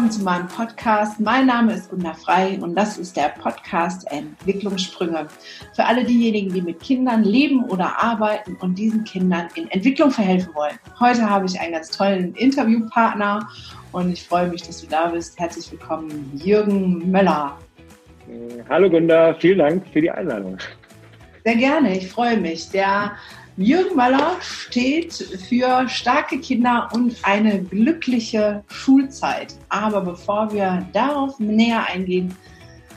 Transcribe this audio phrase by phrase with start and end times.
[0.00, 1.20] willkommen zu meinem Podcast.
[1.20, 5.26] Mein Name ist Gunda Frei und das ist der Podcast Entwicklungssprünge.
[5.74, 10.54] Für alle diejenigen, die mit Kindern leben oder arbeiten und diesen Kindern in Entwicklung verhelfen
[10.54, 10.78] wollen.
[10.98, 13.46] Heute habe ich einen ganz tollen Interviewpartner
[13.92, 15.38] und ich freue mich, dass du da bist.
[15.38, 17.58] Herzlich willkommen, Jürgen Möller.
[18.70, 20.56] Hallo Gunda, vielen Dank für die Einladung.
[21.44, 22.70] Sehr gerne, ich freue mich.
[22.70, 23.12] Der
[23.56, 25.12] Jürgen Möller steht
[25.48, 29.54] für starke Kinder und eine glückliche Schulzeit.
[29.68, 32.34] Aber bevor wir darauf näher eingehen,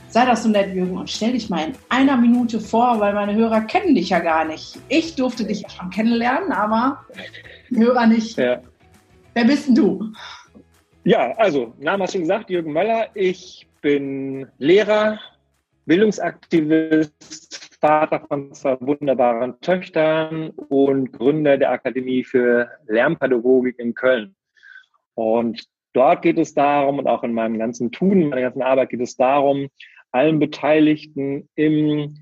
[0.08, 3.34] sei das so nett, Jürgen, und stell dich mal in einer Minute vor, weil meine
[3.34, 4.78] Hörer kennen dich ja gar nicht.
[4.88, 7.04] Ich durfte dich ja schon kennenlernen, aber
[7.74, 8.38] Hörer nicht.
[8.38, 8.60] Ja.
[9.34, 10.12] Wer bist denn du?
[11.02, 13.08] Ja, also, Name hast du gesagt, Jürgen Möller.
[13.14, 15.18] Ich bin Lehrer,
[15.84, 17.53] Bildungsaktivist,
[17.84, 24.34] Vater von zwei wunderbaren Töchtern und Gründer der Akademie für Lernpädagogik in Köln.
[25.12, 28.88] Und dort geht es darum, und auch in meinem ganzen Tun, in meiner ganzen Arbeit
[28.88, 29.68] geht es darum,
[30.12, 32.16] allen Beteiligten im,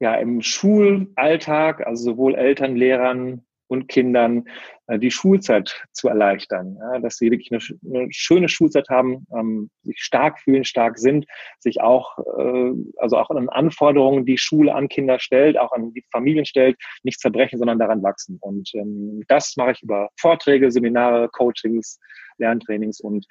[0.00, 4.44] ja, im Schulalltag, also sowohl Eltern, Lehrern, und Kindern
[4.86, 7.60] äh, die Schulzeit zu erleichtern, ja, dass sie wirklich eine,
[7.94, 11.26] eine schöne Schulzeit haben, ähm, sich stark fühlen, stark sind,
[11.58, 16.04] sich auch, äh, also auch an Anforderungen, die Schule an Kinder stellt, auch an die
[16.10, 18.38] Familien stellt, nicht zerbrechen, sondern daran wachsen.
[18.40, 21.98] Und ähm, das mache ich über Vorträge, Seminare, Coachings,
[22.38, 23.26] Lerntrainings und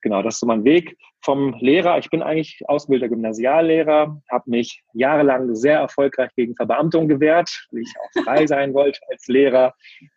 [0.00, 1.98] genau, das ist so mein Weg vom Lehrer.
[1.98, 7.94] Ich bin eigentlich ausgebildeter Gymnasiallehrer, habe mich jahrelang sehr erfolgreich gegen Verbeamtung gewehrt, weil ich
[8.00, 9.74] auch frei sein wollte als Lehrer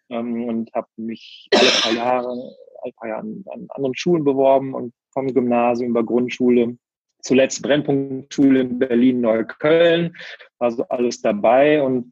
[0.10, 4.74] ähm, und habe mich alle paar Jahre, alle paar Jahre an, an anderen Schulen beworben
[4.74, 6.78] und vom Gymnasium über Grundschule
[7.22, 10.16] zuletzt Brennpunktschule in Berlin-Neukölln,
[10.58, 12.12] war so alles dabei und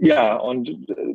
[0.00, 1.14] ja, und äh,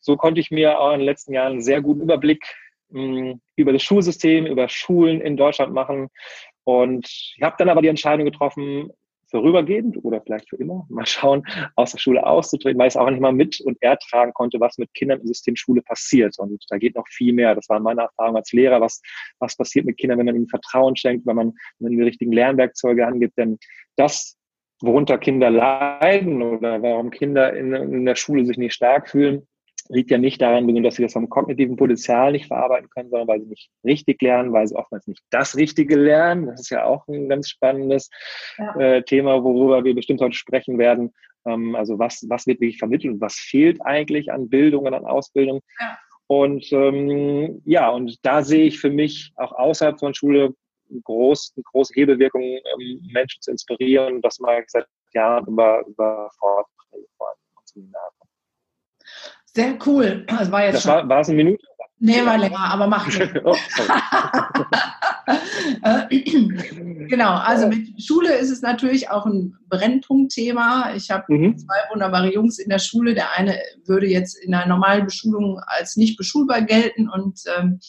[0.00, 2.44] so konnte ich mir auch in den letzten Jahren einen sehr guten Überblick
[2.90, 6.08] über das Schulsystem, über Schulen in Deutschland machen.
[6.64, 8.90] Und ich habe dann aber die Entscheidung getroffen,
[9.30, 11.42] vorübergehend oder vielleicht für immer, mal schauen,
[11.76, 14.78] aus der Schule auszutreten, weil ich es auch nicht mal mit und ertragen konnte, was
[14.78, 16.38] mit Kindern im System Schule passiert.
[16.38, 17.54] Und da geht noch viel mehr.
[17.54, 19.00] Das war meine Erfahrung als Lehrer, was,
[19.38, 22.32] was passiert mit Kindern, wenn man ihnen Vertrauen schenkt, wenn man, wenn man die richtigen
[22.32, 23.36] Lernwerkzeuge angibt.
[23.36, 23.58] Denn
[23.96, 24.36] das,
[24.80, 29.46] worunter Kinder leiden oder warum Kinder in, in der Schule sich nicht stark fühlen,
[29.88, 33.40] liegt ja nicht daran, dass sie das vom kognitiven Potenzial nicht verarbeiten können, sondern weil
[33.40, 36.46] sie nicht richtig lernen, weil sie oftmals nicht das Richtige lernen.
[36.46, 38.10] Das ist ja auch ein ganz spannendes
[38.58, 38.74] ja.
[38.80, 41.12] äh, Thema, worüber wir bestimmt heute sprechen werden.
[41.46, 45.06] Ähm, also was, was wird wirklich vermittelt und was fehlt eigentlich an Bildung und an
[45.06, 45.60] Ausbildung?
[45.80, 45.98] Ja.
[46.26, 50.54] Und ähm, ja, und da sehe ich für mich auch außerhalb von Schule
[51.04, 54.20] groß, eine große Hebelwirkung, ähm, Menschen zu inspirieren.
[54.20, 58.17] Das ich seit Jahren über, über Vorträge vor allem und Seminare.
[59.58, 60.24] Sehr cool.
[60.28, 61.64] Das war jetzt das war, war es eine Minute?
[61.98, 63.20] Nee, war länger, aber mach nicht.
[63.42, 63.56] oh,
[67.08, 70.92] genau, also mit Schule ist es natürlich auch ein Brennpunktthema.
[70.94, 71.58] Ich habe mhm.
[71.58, 73.14] zwei wunderbare Jungs in der Schule.
[73.14, 77.80] Der eine würde jetzt in einer normalen Beschulung als nicht beschulbar gelten und ähm,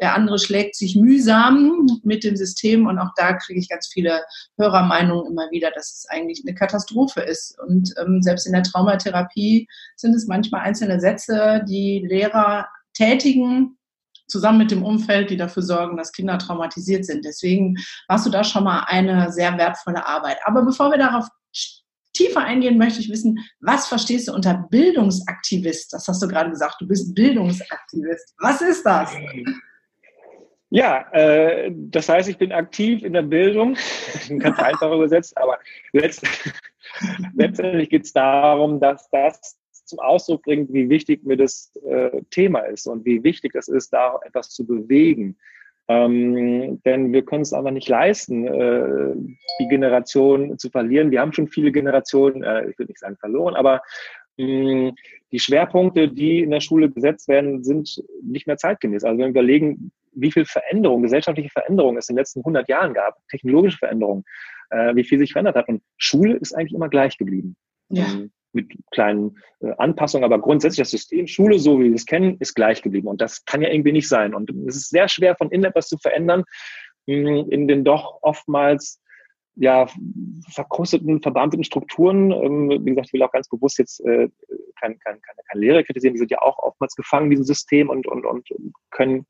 [0.00, 4.22] der andere schlägt sich mühsam mit dem System und auch da kriege ich ganz viele
[4.58, 7.58] Hörermeinungen immer wieder, dass es eigentlich eine Katastrophe ist.
[7.60, 13.78] Und ähm, selbst in der Traumatherapie sind es manchmal einzelne Sätze, die Lehrer tätigen,
[14.26, 17.24] zusammen mit dem Umfeld, die dafür sorgen, dass Kinder traumatisiert sind.
[17.24, 17.76] Deswegen
[18.08, 20.38] warst du da schon mal eine sehr wertvolle Arbeit.
[20.44, 21.28] Aber bevor wir darauf
[22.14, 25.92] tiefer eingehen, möchte ich wissen, was verstehst du unter Bildungsaktivist?
[25.92, 28.34] Das hast du gerade gesagt, du bist Bildungsaktivist.
[28.38, 29.12] Was ist das?
[30.74, 33.76] Ja, äh, das heißt, ich bin aktiv in der Bildung,
[34.40, 35.60] ganz einfach übersetzt, aber
[35.92, 36.26] letzt,
[37.36, 42.58] letztendlich geht es darum, dass das zum Ausdruck bringt, wie wichtig mir das äh, Thema
[42.62, 45.36] ist und wie wichtig es ist, da etwas zu bewegen.
[45.86, 49.14] Ähm, denn wir können es einfach nicht leisten, äh,
[49.60, 51.12] die Generation zu verlieren.
[51.12, 53.80] Wir haben schon viele Generationen, äh, ich würde nicht sagen verloren, aber
[54.38, 54.90] mh,
[55.30, 59.04] die Schwerpunkte, die in der Schule gesetzt werden, sind nicht mehr zeitgemäß.
[59.04, 62.94] Also wenn wir überlegen, wie viel Veränderung, gesellschaftliche Veränderung es in den letzten 100 Jahren
[62.94, 64.24] gab, technologische Veränderung,
[64.70, 65.68] äh, wie viel sich verändert hat.
[65.68, 67.56] Und Schule ist eigentlich immer gleich geblieben.
[67.88, 68.04] Ja.
[68.04, 72.36] Ähm, mit kleinen äh, Anpassungen, aber grundsätzlich das System Schule, so wie wir es kennen,
[72.38, 73.08] ist gleich geblieben.
[73.08, 74.32] Und das kann ja irgendwie nicht sein.
[74.34, 76.44] Und es ist sehr schwer, von innen etwas zu verändern,
[77.06, 79.00] mh, hm, in den doch oftmals
[79.56, 79.86] ja,
[80.52, 82.32] verkrusteten, verbeamteten Strukturen.
[82.32, 84.28] Ähm, wie gesagt, ich will auch ganz bewusst jetzt äh,
[84.80, 87.88] kein, kein, keine, keine Lehre kritisieren, die sind ja auch oftmals gefangen in diesem System
[87.88, 88.48] und, und, und
[88.90, 89.26] können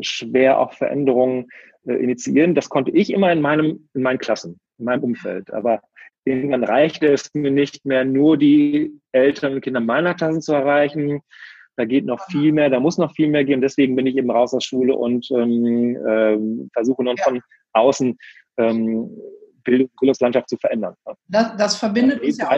[0.00, 1.48] schwer auch Veränderungen
[1.86, 2.54] äh, initiieren.
[2.54, 5.52] Das konnte ich immer in meinem, in meinen Klassen, in meinem Umfeld.
[5.52, 5.80] Aber
[6.24, 11.20] irgendwann reichte es mir nicht mehr, nur die Eltern und Kinder meiner Klassen zu erreichen,
[11.76, 13.60] Da geht noch viel mehr, da muss noch viel mehr gehen.
[13.60, 17.24] Deswegen bin ich eben raus aus Schule und ähm, äh, versuche nun ja.
[17.24, 17.40] von
[17.72, 18.16] außen
[18.58, 19.10] ähm,
[19.64, 20.94] Bildungslandschaft zu verändern.
[21.28, 22.50] Das, das verbindet uns ja auch.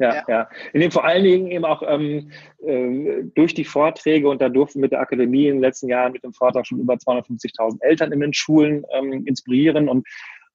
[0.00, 0.48] Ja, ja, ja.
[0.72, 2.30] In dem vor allen Dingen eben auch ähm,
[2.66, 6.24] äh, durch die Vorträge und da durften mit der Akademie in den letzten Jahren mit
[6.24, 10.06] dem Vortrag schon über 250.000 Eltern in den Schulen ähm, inspirieren und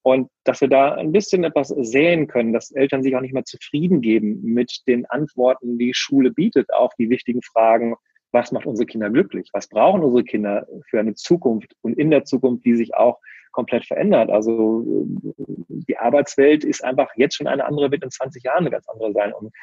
[0.01, 3.43] und dass wir da ein bisschen etwas sehen können, dass Eltern sich auch nicht mehr
[3.43, 7.95] zufrieden geben mit den Antworten, die Schule bietet auf die wichtigen Fragen,
[8.31, 9.49] was macht unsere Kinder glücklich?
[9.53, 13.19] Was brauchen unsere Kinder für eine Zukunft und in der Zukunft, die sich auch
[13.55, 14.29] komplett verändert?
[14.29, 18.87] Also die Arbeitswelt ist einfach jetzt schon eine andere, wird in 20 Jahren eine ganz
[18.87, 19.33] andere sein.
[19.33, 19.53] Und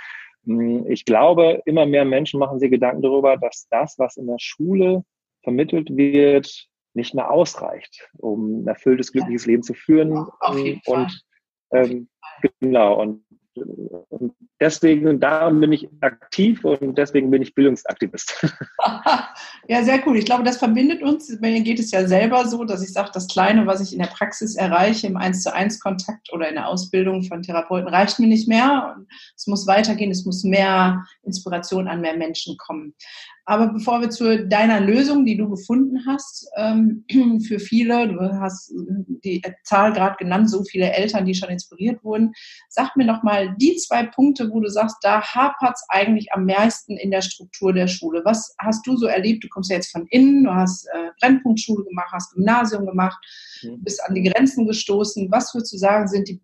[0.47, 4.39] hm, ich glaube, immer mehr Menschen machen sich Gedanken darüber, dass das, was in der
[4.39, 5.05] Schule
[5.43, 10.27] vermittelt wird, nicht mehr ausreicht, um ein erfülltes, glückliches Leben zu führen.
[10.87, 11.25] und
[11.71, 12.09] ähm,
[12.61, 18.46] genau, und und deswegen, darum bin ich aktiv und deswegen bin ich Bildungsaktivist.
[19.69, 20.16] ja, sehr cool.
[20.16, 21.28] Ich glaube, das verbindet uns.
[21.40, 24.06] Mir geht es ja selber so, dass ich sage, das Kleine, was ich in der
[24.06, 28.28] Praxis erreiche, im 1 zu 1 Kontakt oder in der Ausbildung von Therapeuten, reicht mir
[28.28, 28.96] nicht mehr.
[29.37, 32.94] Es muss weitergehen, es muss mehr Inspiration an mehr Menschen kommen.
[33.44, 37.05] Aber bevor wir zu deiner Lösung, die du gefunden hast, ähm,
[37.47, 38.73] für viele, du hast
[39.25, 42.33] die Zahl gerade genannt, so viele Eltern, die schon inspiriert wurden,
[42.69, 46.47] sag mir noch mal die zwei Punkte, wo du sagst, da hapert es eigentlich am
[46.47, 48.23] meisten in der Struktur der Schule.
[48.25, 49.43] Was hast du so erlebt?
[49.43, 53.19] Du kommst ja jetzt von innen, du hast äh, Brennpunktschule gemacht, hast Gymnasium gemacht,
[53.62, 53.83] mhm.
[53.83, 55.31] bist an die Grenzen gestoßen.
[55.33, 56.41] Was würdest du sagen, sind die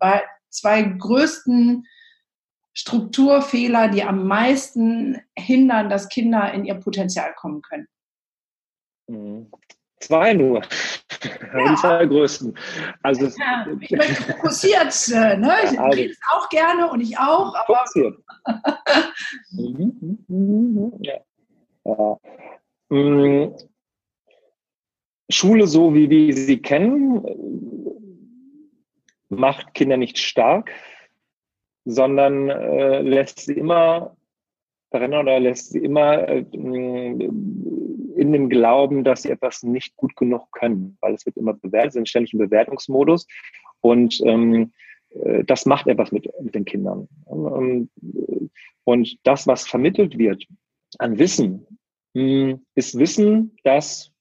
[0.49, 1.85] zwei größten
[2.79, 7.87] Strukturfehler, die am meisten hindern, dass Kinder in ihr Potenzial kommen können?
[9.07, 9.51] Mhm.
[9.99, 10.61] Zwei nur.
[10.61, 11.71] Ja.
[11.71, 12.57] Die zwei größten.
[13.03, 15.55] Also ja, ich bin fokussiert, äh, ne?
[15.65, 17.53] Ich also, rede auch gerne und ich auch.
[17.65, 18.17] Fokussiert.
[19.51, 21.19] Mhm, mhm, ja.
[21.83, 22.17] ja.
[25.29, 27.23] Schule, so wie wir sie kennen,
[29.27, 30.71] macht Kinder nicht stark,
[31.89, 34.15] sondern äh, lässt sie immer
[34.91, 40.51] daran oder lässt sie immer äh, in dem Glauben, dass sie etwas nicht gut genug
[40.51, 43.27] können, weil es wird immer bewertet, sind ständig im Bewertungsmodus
[43.81, 44.71] und ähm,
[45.09, 47.07] äh, das macht etwas mit, mit den Kindern.
[47.29, 47.89] Ähm,
[48.83, 50.45] und das, was vermittelt wird
[50.97, 51.65] an Wissen,
[52.13, 54.11] mh, ist Wissen, das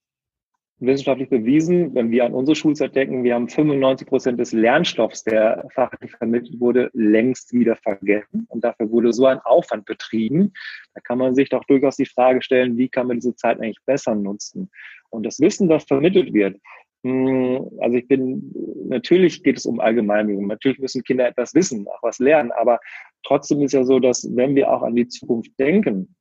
[0.81, 5.67] wissenschaftlich bewiesen, wenn wir an unsere Schulzeit denken, wir haben 95 Prozent des Lernstoffs, der
[5.75, 8.47] fachlich vermittelt wurde, längst wieder vergessen.
[8.49, 10.53] Und dafür wurde so ein Aufwand betrieben.
[10.95, 13.85] Da kann man sich doch durchaus die Frage stellen, wie kann man diese Zeit eigentlich
[13.87, 14.71] besser nutzen?
[15.11, 16.57] Und das Wissen, das vermittelt wird,
[17.05, 18.53] hm, also ich bin,
[18.89, 20.47] natürlich geht es um Allgemeinbildung.
[20.47, 22.53] Natürlich müssen Kinder etwas wissen, auch was lernen.
[22.53, 22.81] Aber
[23.25, 26.17] trotzdem ist ja so, dass wenn wir auch an die Zukunft denken,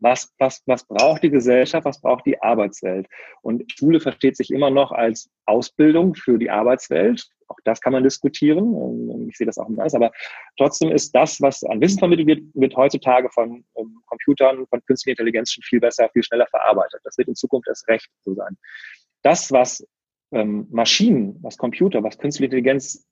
[0.00, 3.06] was, was, was braucht die Gesellschaft, was braucht die Arbeitswelt?
[3.42, 7.28] Und Schule versteht sich immer noch als Ausbildung für die Arbeitswelt.
[7.48, 9.28] Auch das kann man diskutieren.
[9.28, 9.94] Ich sehe das auch im Geist.
[9.94, 10.12] Aber
[10.56, 15.18] trotzdem ist das, was an Wissen vermittelt wird, wird heutzutage von um, Computern, von künstlicher
[15.18, 17.00] Intelligenz schon viel besser, viel schneller verarbeitet.
[17.04, 18.56] Das wird in Zukunft erst recht so sein.
[19.22, 19.84] Das, was
[20.32, 23.04] ähm, Maschinen, was Computer, was künstliche Intelligenz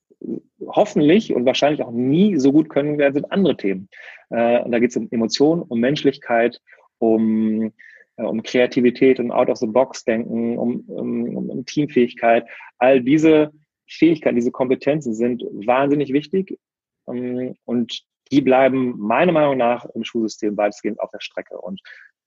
[0.67, 3.89] hoffentlich und wahrscheinlich auch nie so gut können werden, sind andere Themen.
[4.31, 6.61] Äh, und da geht es um Emotionen, um Menschlichkeit,
[6.99, 7.73] um,
[8.17, 12.47] äh, um Kreativität, um Out-of-the-Box-Denken, um, um, um Teamfähigkeit.
[12.79, 13.53] All diese
[13.87, 16.59] Fähigkeiten, diese Kompetenzen sind wahnsinnig wichtig
[17.09, 21.59] ähm, und die bleiben meiner Meinung nach im Schulsystem weitestgehend auf der Strecke.
[21.59, 21.81] Und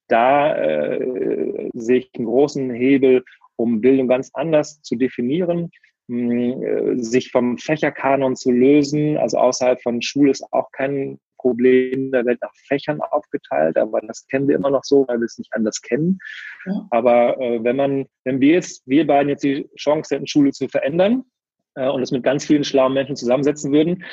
[0.07, 3.23] da äh, sehe ich einen großen Hebel,
[3.55, 5.69] um Bildung ganz anders zu definieren
[6.97, 9.17] sich vom Fächerkanon zu lösen.
[9.17, 12.11] Also außerhalb von Schule ist auch kein Problem.
[12.11, 15.37] Da wird nach Fächern aufgeteilt, aber das kennen wir immer noch so, weil wir es
[15.37, 16.19] nicht anders kennen.
[16.65, 16.87] Ja.
[16.91, 20.67] Aber äh, wenn man, wenn wir jetzt, wir beiden jetzt die Chance hätten, Schule zu
[20.67, 21.23] verändern
[21.75, 24.03] äh, und es mit ganz vielen schlauen Menschen zusammensetzen würden,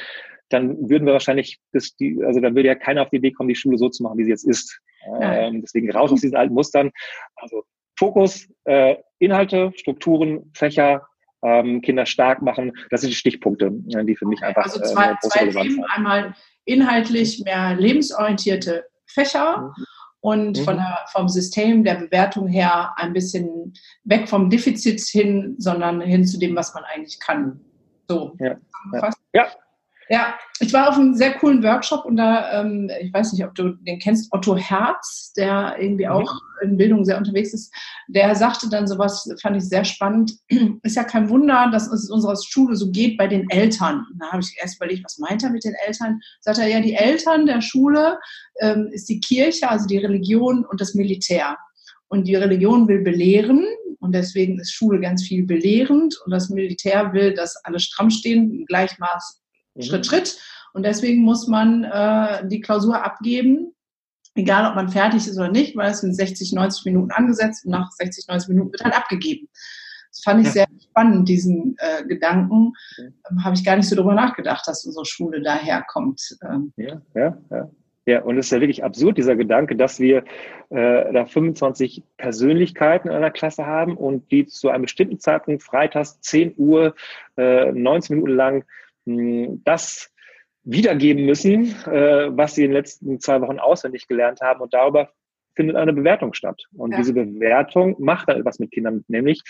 [0.49, 3.51] dann würden wir wahrscheinlich, das, die, also dann würde ja keiner auf die Idee kommen,
[3.51, 4.81] die Schule so zu machen, wie sie jetzt ist.
[5.21, 6.91] Ähm, deswegen raus aus diesen alten Mustern.
[7.37, 7.65] Also
[7.99, 11.07] Fokus, äh, Inhalte, Strukturen, Fächer,
[11.43, 12.73] ähm, Kinder stark machen.
[12.91, 15.85] Das sind die Stichpunkte, die für mich einfach also zwei, äh, zwei Themen.
[15.95, 19.85] Einmal inhaltlich mehr lebensorientierte Fächer mhm.
[20.21, 20.65] und mhm.
[20.65, 23.73] von der, vom System der Bewertung her ein bisschen
[24.05, 27.61] weg vom Defizit hin, sondern hin zu dem, was man eigentlich kann.
[28.09, 28.35] So.
[28.39, 28.57] Ja,
[28.93, 29.11] ja.
[29.33, 29.47] ja.
[30.11, 33.55] Ja, ich war auf einem sehr coolen Workshop und da, ähm, ich weiß nicht, ob
[33.55, 36.13] du den kennst, Otto Herz, der irgendwie mhm.
[36.13, 37.73] auch in Bildung sehr unterwegs ist,
[38.09, 40.33] der sagte dann sowas, fand ich sehr spannend.
[40.83, 44.07] Ist ja kein Wunder, dass es unserer Schule so geht bei den Eltern.
[44.19, 46.21] Da habe ich erst überlegt, was meint er mit den Eltern?
[46.41, 48.19] Sagt er, ja, die Eltern der Schule
[48.61, 51.57] ähm, ist die Kirche, also die Religion und das Militär.
[52.09, 53.67] Und die Religion will belehren
[54.01, 58.51] und deswegen ist Schule ganz viel belehrend und das Militär will, dass alle stramm stehen,
[58.51, 59.43] im Gleichmaß
[59.79, 59.83] mhm.
[59.83, 60.39] Schritt, Schritt.
[60.75, 63.75] Und deswegen muss man äh, die Klausur abgeben,
[64.35, 67.73] egal ob man fertig ist oder nicht, weil es sind 60, 90 Minuten angesetzt und
[67.73, 69.49] nach 60, 90 Minuten wird halt abgegeben.
[70.11, 70.53] Das fand ich ja.
[70.53, 72.73] sehr spannend, diesen äh, Gedanken.
[72.99, 76.37] Ähm, Habe ich gar nicht so drüber nachgedacht, dass unsere Schule daherkommt.
[76.43, 76.73] Ähm.
[76.77, 77.71] Ja, ja, ja.
[78.07, 80.25] Ja, und es ist ja wirklich absurd, dieser Gedanke, dass wir
[80.71, 86.19] äh, da 25 Persönlichkeiten in einer Klasse haben und die zu einem bestimmten Zeitpunkt, freitags
[86.23, 86.95] 10 Uhr,
[87.37, 88.65] äh, 19 Minuten lang,
[89.65, 90.13] das
[90.65, 94.61] wiedergeben müssen, äh, was sie in den letzten zwei Wochen auswendig gelernt haben.
[94.61, 95.11] Und darüber
[95.57, 96.63] findet eine Bewertung statt.
[96.77, 96.99] Und ja.
[96.99, 99.43] diese Bewertung macht dann etwas mit Kindern, nämlich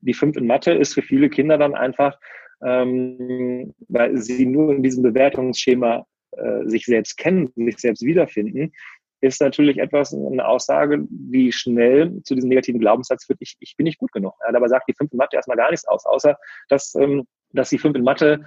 [0.00, 2.18] die fünf in Mathe ist für viele Kinder dann einfach,
[2.64, 8.72] ähm, weil sie nur in diesem Bewertungsschema äh, sich selbst kennen, sich selbst wiederfinden,
[9.20, 13.84] ist natürlich etwas, eine Aussage, die schnell zu diesem negativen Glaubenssatz führt, ich, ich bin
[13.84, 14.34] nicht gut genug.
[14.44, 16.36] Ja, dabei sagt die fünf in Mathe erstmal gar nichts aus, außer
[16.68, 18.44] dass, ähm, dass die fünf in Mathe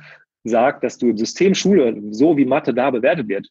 [0.49, 3.47] sagt, dass du im System Schule, so wie Mathe da bewertet wird,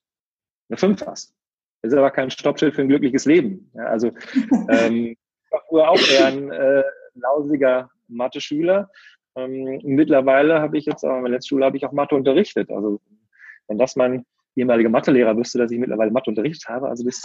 [0.68, 1.34] eine fünf hast.
[1.82, 3.70] Das ist aber kein Stoppschild für ein glückliches Leben.
[3.74, 4.08] Ja, also
[4.68, 6.82] ähm, ich war früher auch eher ein äh,
[7.14, 8.90] lausiger Mathe-Schüler.
[9.36, 12.70] Ähm, mittlerweile habe ich jetzt, aber in der letzten Schule habe ich auch Mathe unterrichtet.
[12.70, 13.00] Also
[13.68, 14.24] wenn das mein
[14.58, 17.20] ehemaliger Mathelehrer wüsste, dass ich mittlerweile Mathe unterrichtet habe, also das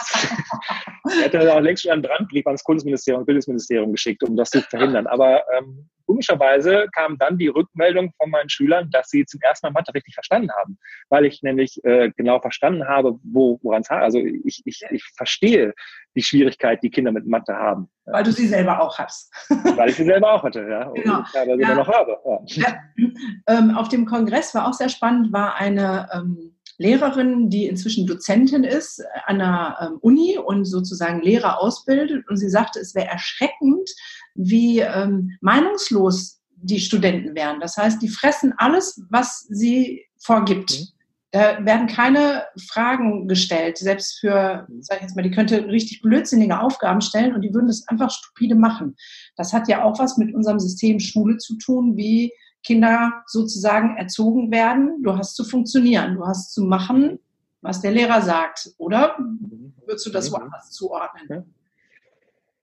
[1.22, 5.06] hätte auch längst schon einen Brandbrief ans Kultusministerium und Bildungsministerium geschickt, um das zu verhindern.
[5.06, 9.72] Aber ähm, komischerweise kam dann die Rückmeldung von meinen Schülern, dass sie zum ersten Mal
[9.72, 14.18] Mathe richtig verstanden haben, weil ich nämlich äh, genau verstanden habe, wo, woran es Also
[14.18, 15.74] ich, ich, ich verstehe
[16.14, 17.88] die Schwierigkeit, die Kinder mit Mathe haben.
[18.04, 19.32] Weil du sie selber auch hast.
[19.76, 20.86] weil ich sie selber auch hatte, ja.
[20.88, 21.22] Und genau.
[21.22, 21.74] ich teilweise ja.
[21.74, 22.18] noch habe.
[22.24, 22.40] Ja.
[22.44, 22.78] Ja.
[23.48, 28.64] Ähm, auf dem Kongress war auch sehr spannend, war eine ähm, Lehrerin, die inzwischen Dozentin
[28.64, 32.28] ist an der ähm, Uni und sozusagen Lehrer ausbildet.
[32.28, 33.90] Und sie sagte, es wäre erschreckend,
[34.34, 37.60] wie ähm, meinungslos die Studenten wären.
[37.60, 40.72] Das heißt, die fressen alles, was sie vorgibt.
[40.72, 40.86] Mhm.
[41.30, 46.60] Da werden keine Fragen gestellt, selbst für, sag ich jetzt mal, die könnte richtig blödsinnige
[46.60, 48.94] Aufgaben stellen und die würden das einfach stupide machen.
[49.36, 52.32] Das hat ja auch was mit unserem System Schule zu tun, wie
[52.64, 55.02] Kinder sozusagen erzogen werden.
[55.02, 57.18] Du hast zu funktionieren, du hast zu machen,
[57.60, 58.70] was der Lehrer sagt.
[58.78, 59.16] Oder
[59.86, 60.36] würdest du das mhm.
[60.36, 61.54] woanders zuordnen?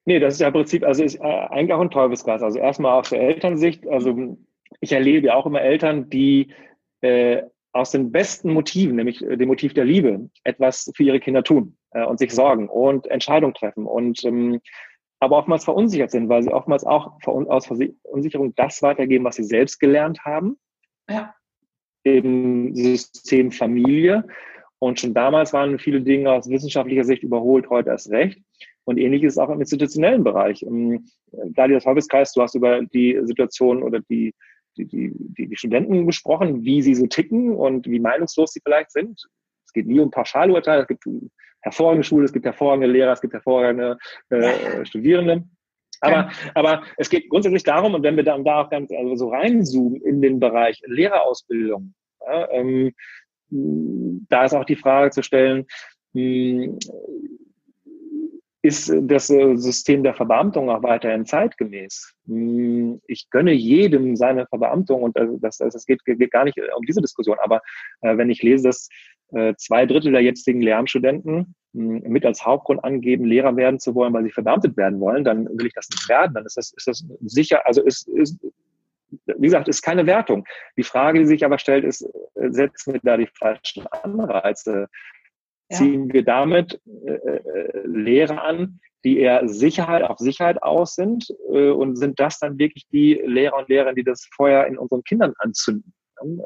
[0.05, 2.41] Nee, das ist ja im Prinzip, also ist äh, eigentlich auch ein Teufelskreis.
[2.41, 4.37] Also erstmal aus der Elternsicht, also
[4.79, 6.53] ich erlebe ja auch immer Eltern, die
[7.01, 11.43] äh, aus den besten Motiven, nämlich äh, dem Motiv der Liebe, etwas für ihre Kinder
[11.43, 14.59] tun äh, und sich sorgen und Entscheidungen treffen und ähm,
[15.21, 19.79] aber oftmals verunsichert sind, weil sie oftmals auch aus Verunsicherung das weitergeben, was sie selbst
[19.79, 20.57] gelernt haben.
[21.07, 21.35] Ja.
[22.03, 24.27] Im System Familie.
[24.79, 28.41] Und schon damals waren viele Dinge aus wissenschaftlicher Sicht überholt, heute erst recht.
[28.83, 30.65] Und ähnlich ist es auch im institutionellen Bereich.
[31.31, 34.33] Da das Hobbeskreis, du hast über die Situation oder die,
[34.75, 39.21] die, die, die Studenten gesprochen, wie sie so ticken und wie meinungslos sie vielleicht sind.
[39.67, 41.05] Es geht nie um Pauschalurteile, es gibt
[41.61, 43.97] hervorragende Schule, es gibt hervorragende Lehrer, es gibt hervorragende
[44.29, 45.43] äh, Studierende.
[46.01, 49.29] Aber, aber es geht grundsätzlich darum, und wenn wir dann da auch ganz also so
[49.29, 51.93] reinzoomen in den Bereich Lehrerausbildung,
[52.25, 52.93] ja, ähm,
[53.49, 55.65] da ist auch die Frage zu stellen,
[56.13, 56.77] mh,
[58.63, 62.13] ist das äh, System der Verbeamtung auch weiterhin zeitgemäß?
[62.27, 66.85] Hm, ich gönne jedem seine Verbeamtung und das, das, das geht, geht gar nicht um
[66.85, 67.37] diese Diskussion.
[67.41, 67.61] Aber
[68.01, 68.87] äh, wenn ich lese, dass
[69.33, 74.13] äh, zwei Drittel der jetzigen Lehramtsstudenten hm, mit als Hauptgrund angeben, Lehrer werden zu wollen,
[74.13, 76.33] weil sie verbeamtet werden wollen, dann will ich das nicht werden.
[76.35, 78.39] Dann ist das, ist das sicher, also ist, ist
[79.25, 80.45] wie gesagt, ist keine Wertung.
[80.77, 82.01] Die Frage, die sich aber stellt, ist,
[82.35, 84.87] äh, setzen wir da die falschen Anreize?
[85.71, 91.69] Ziehen wir damit äh, äh, Lehrer an, die eher Sicherheit auf Sicherheit aus sind äh,
[91.69, 95.33] und sind das dann wirklich die Lehrer und Lehrerinnen, die das Feuer in unseren Kindern
[95.39, 95.93] anzünden.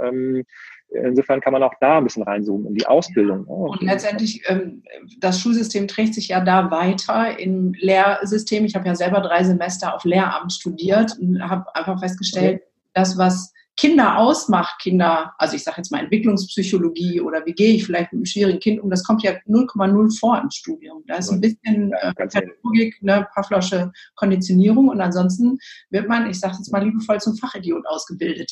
[0.01, 0.43] Ähm,
[0.89, 3.45] insofern kann man auch da ein bisschen reinzoomen in die Ausbildung.
[3.47, 3.53] Ja.
[3.53, 4.83] Und letztendlich, ähm,
[5.19, 8.63] das Schulsystem trägt sich ja da weiter im Lehrsystem.
[8.65, 12.71] Ich habe ja selber drei Semester auf Lehramt studiert und habe einfach festgestellt, okay.
[12.93, 17.85] das, was Kinder ausmacht, Kinder, also ich sage jetzt mal Entwicklungspsychologie oder wie gehe ich
[17.85, 21.03] vielleicht mit einem schwierigen Kind um, das kommt ja 0,0 vor im Studium.
[21.07, 25.57] Da ist ein bisschen äh, Pädagogik, ne, Pavlosche Konditionierung und ansonsten
[25.89, 28.51] wird man, ich sage jetzt mal liebevoll zum Fachidiot ausgebildet.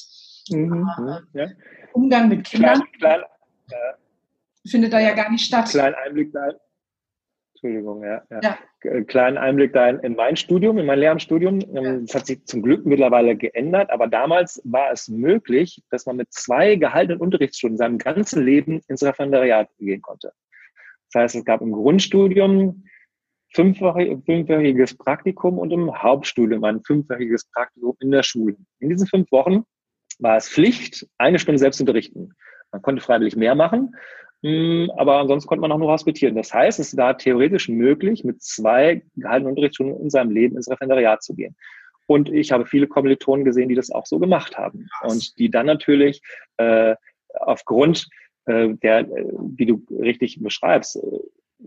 [0.50, 0.90] Mhm,
[1.34, 1.48] ja.
[1.94, 3.22] Umgang mit Kindern klein, klein,
[3.70, 5.70] äh, findet da ja gar nicht statt.
[5.70, 6.52] Kleinen Einblick da.
[7.64, 8.22] Entschuldigung, ja.
[8.30, 8.40] ja.
[8.42, 8.58] ja.
[8.82, 11.60] Äh, kleinen Einblick da in, in, mein Studium, in mein Lehramtsstudium.
[11.74, 16.18] Ähm, das hat sich zum Glück mittlerweile geändert, aber damals war es möglich, dass man
[16.18, 20.34] mit zwei gehaltenen Unterrichtsstunden seinem ganzen Leben ins Referendariat gehen konnte.
[21.12, 22.84] Das heißt, es gab im Grundstudium
[23.54, 28.58] fünfwöchiges Praktikum und im Hauptstudium ein fünfwöchiges Praktikum in der Schule.
[28.80, 29.64] In diesen fünf Wochen
[30.20, 32.34] war es Pflicht, eine Stunde selbst zu unterrichten.
[32.72, 33.96] Man konnte freiwillig mehr machen,
[34.98, 36.36] aber ansonsten konnte man auch nur hospitieren.
[36.36, 41.24] Das heißt, es war theoretisch möglich, mit zwei gehaltenen Unterrichtsstunden in seinem Leben ins Referendariat
[41.24, 41.56] zu gehen.
[42.08, 44.90] Und ich habe viele Kommilitonen gesehen, die das auch so gemacht haben.
[45.04, 46.22] Und die dann natürlich
[46.58, 46.96] äh,
[47.34, 48.10] aufgrund
[48.46, 51.20] äh, der, äh, wie du richtig beschreibst, äh,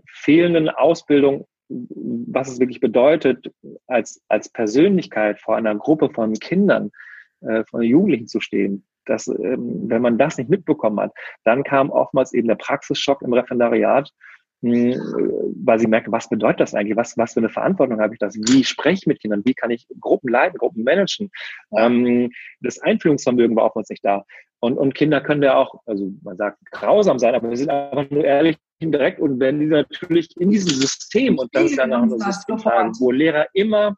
[0.05, 3.51] fehlenden Ausbildung was es wirklich bedeutet,
[3.87, 6.91] als, als Persönlichkeit vor einer Gruppe von Kindern,
[7.41, 8.85] äh, von Jugendlichen zu stehen.
[9.07, 11.11] Dass, ähm, wenn man das nicht mitbekommen hat,
[11.43, 14.11] dann kam oftmals eben der Praxisschock im Referendariat,
[14.63, 14.93] hm,
[15.63, 16.97] weil sie merken, was bedeutet das eigentlich?
[16.97, 18.35] Was, was für eine Verantwortung habe ich das?
[18.35, 19.43] Wie spreche ich mit Kindern?
[19.45, 21.29] Wie kann ich Gruppen leiten, Gruppen managen?
[21.77, 24.23] Ähm, das Einfühlungsvermögen war oftmals nicht da.
[24.59, 28.09] Und, und Kinder können ja auch, also man sagt, grausam sein, aber wir sind einfach
[28.09, 32.01] nur ehrlich direkt und wenn die natürlich in diesem System, und das ist ja nach
[32.01, 32.57] einem System,
[32.99, 33.95] wo Lehrer immer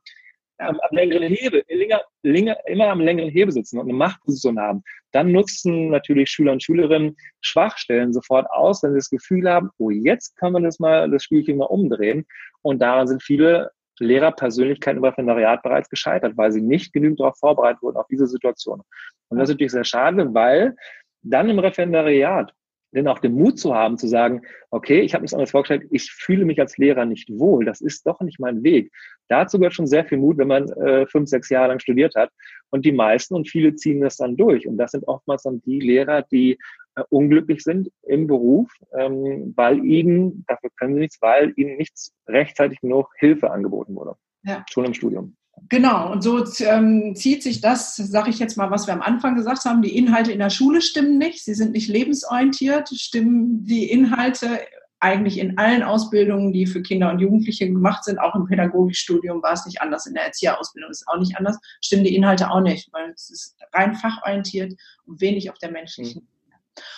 [0.59, 4.83] am, am längeren Hebel, länger, länger, immer am längeren Hebel sitzen und eine Machtposition haben,
[5.11, 9.89] dann nutzen natürlich Schüler und Schülerinnen Schwachstellen sofort aus, wenn sie das Gefühl haben, oh,
[9.89, 12.25] jetzt kann man das mal, das Spielchen mal umdrehen.
[12.61, 17.81] Und daran sind viele Lehrerpersönlichkeiten im Referendariat bereits gescheitert, weil sie nicht genügend darauf vorbereitet
[17.81, 18.81] wurden, auf diese Situation.
[19.29, 20.75] Und das ist natürlich sehr schade, weil
[21.21, 22.53] dann im Referendariat
[22.91, 24.41] denn auch den Mut zu haben, zu sagen,
[24.71, 27.81] okay, ich habe mir das anders vorgestellt, ich fühle mich als Lehrer nicht wohl, das
[27.81, 28.91] ist doch nicht mein Weg.
[29.27, 32.31] Dazu gehört schon sehr viel Mut, wenn man äh, fünf, sechs Jahre lang studiert hat.
[32.71, 34.67] Und die meisten und viele ziehen das dann durch.
[34.67, 36.57] Und das sind oftmals dann die Lehrer, die
[36.95, 42.13] äh, unglücklich sind im Beruf, ähm, weil ihnen, dafür können sie nichts, weil ihnen nichts
[42.27, 44.15] rechtzeitig genug Hilfe angeboten wurde.
[44.43, 44.65] Ja.
[44.69, 45.35] Schon im Studium.
[45.67, 49.35] Genau, und so ähm, zieht sich das, sage ich jetzt mal, was wir am Anfang
[49.35, 53.89] gesagt haben, die Inhalte in der Schule stimmen nicht, sie sind nicht lebensorientiert, stimmen die
[53.89, 54.61] Inhalte
[54.99, 59.53] eigentlich in allen Ausbildungen, die für Kinder und Jugendliche gemacht sind, auch im Pädagogikstudium war
[59.53, 62.61] es nicht anders, in der Erzieherausbildung ist es auch nicht anders, stimmen die Inhalte auch
[62.61, 64.73] nicht, weil es ist rein fachorientiert
[65.05, 66.27] und wenig auf der menschlichen.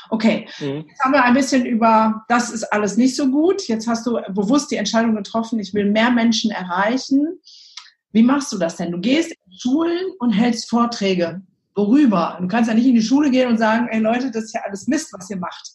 [0.09, 0.85] Okay, mhm.
[0.87, 3.67] jetzt haben wir ein bisschen über, das ist alles nicht so gut.
[3.67, 7.39] Jetzt hast du bewusst die Entscheidung getroffen, ich will mehr Menschen erreichen.
[8.11, 8.91] Wie machst du das denn?
[8.91, 11.41] Du gehst in Schulen und hältst Vorträge.
[11.75, 12.37] Worüber?
[12.41, 14.61] Du kannst ja nicht in die Schule gehen und sagen, ey Leute, das ist ja
[14.65, 15.71] alles Mist, was ihr macht.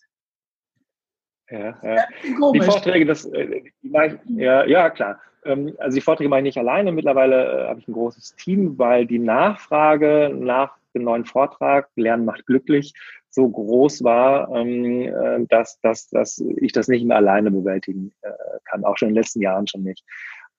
[1.50, 2.04] Ja, ja.
[2.52, 5.20] Die Vorträge, das, äh, die ich, ja, ja, klar.
[5.44, 6.92] Ähm, also die Vorträge mache ich nicht alleine.
[6.92, 12.24] Mittlerweile äh, habe ich ein großes Team, weil die Nachfrage nach dem neuen Vortrag, Lernen
[12.24, 12.92] macht glücklich,
[13.30, 18.12] so groß war, ähm, äh, dass, dass, dass ich das nicht mehr alleine bewältigen
[18.64, 20.04] kann, auch schon in den letzten Jahren schon nicht.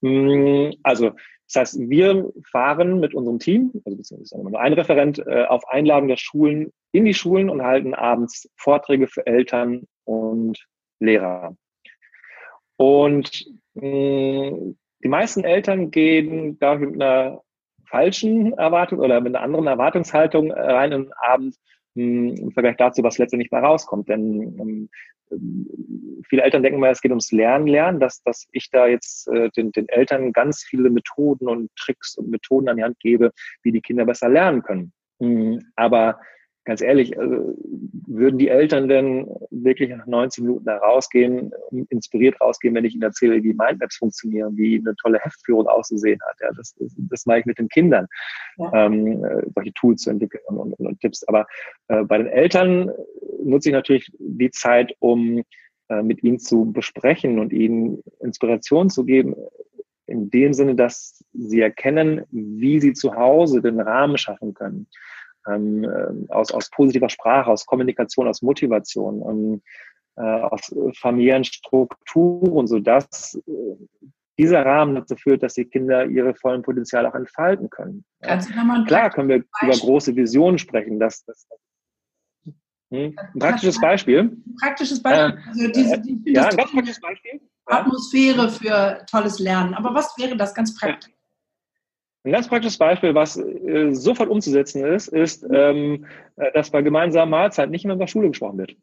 [0.01, 1.11] Mm, also
[1.47, 6.09] das heißt, wir fahren mit unserem Team, also beziehungsweise nur ein Referent, äh, auf Einladung
[6.09, 10.57] der Schulen in die Schulen und halten abends Vorträge für Eltern und
[10.99, 11.55] Lehrer.
[12.75, 17.41] Und mh, die meisten Eltern gehen, glaube mit einer
[17.85, 23.03] falschen Erwartung oder mit einer anderen Erwartungshaltung rein im Abend mh, mm, im Vergleich dazu,
[23.03, 24.09] was letztendlich mal rauskommt.
[24.09, 24.89] Denn ähm,
[26.27, 29.49] viele Eltern denken mal, es geht ums Lernen, Lernen, dass, dass ich da jetzt äh,
[29.51, 33.31] den, den Eltern ganz viele Methoden und Tricks und Methoden an die Hand gebe,
[33.63, 34.93] wie die Kinder besser lernen können.
[35.19, 35.61] Mhm.
[35.75, 36.19] Aber
[36.67, 37.55] ganz ehrlich, also,
[38.07, 41.51] würden die Eltern denn wirklich nach 90 Minuten da rausgehen,
[41.89, 46.35] inspiriert rausgehen, wenn ich ihnen erzähle, wie Mindmaps funktionieren, wie eine tolle Heftführung auszusehen hat?
[46.41, 48.07] Ja, das, das, das mache ich mit den Kindern,
[48.57, 48.85] ja.
[48.85, 51.23] ähm, äh, solche Tools zu entwickeln und, und, und Tipps.
[51.29, 51.47] Aber
[51.87, 52.91] äh, bei den Eltern
[53.41, 55.43] nutze ich natürlich die Zeit, um
[55.87, 59.35] äh, mit ihnen zu besprechen und ihnen Inspiration zu geben,
[60.05, 64.87] in dem Sinne, dass sie erkennen, wie sie zu Hause den Rahmen schaffen können
[65.49, 69.61] ähm, äh, aus, aus positiver Sprache, aus Kommunikation, aus Motivation, ähm,
[70.15, 76.61] äh, aus familiären Strukturen, sodass äh, dieser Rahmen dazu führt, dass die Kinder ihre vollen
[76.61, 78.05] Potenziale auch entfalten können.
[78.65, 79.69] Mal Klar können wir Beispiel?
[79.69, 80.99] über große Visionen sprechen.
[80.99, 81.47] Dass, dass,
[82.91, 84.19] hm, ein praktisches Beispiel.
[84.19, 85.39] Ein praktisches Beispiel.
[85.39, 87.41] Äh, also diese, die, ja, ein ganz praktisches Beispiel.
[87.65, 89.73] Atmosphäre für tolles Lernen.
[89.73, 91.11] Aber was wäre das ganz praktisch?
[92.27, 97.31] Ein ganz praktisches Beispiel, was äh, sofort umzusetzen ist, ist, ähm, äh, dass bei gemeinsamen
[97.31, 98.75] Mahlzeiten nicht mehr über Schule gesprochen wird.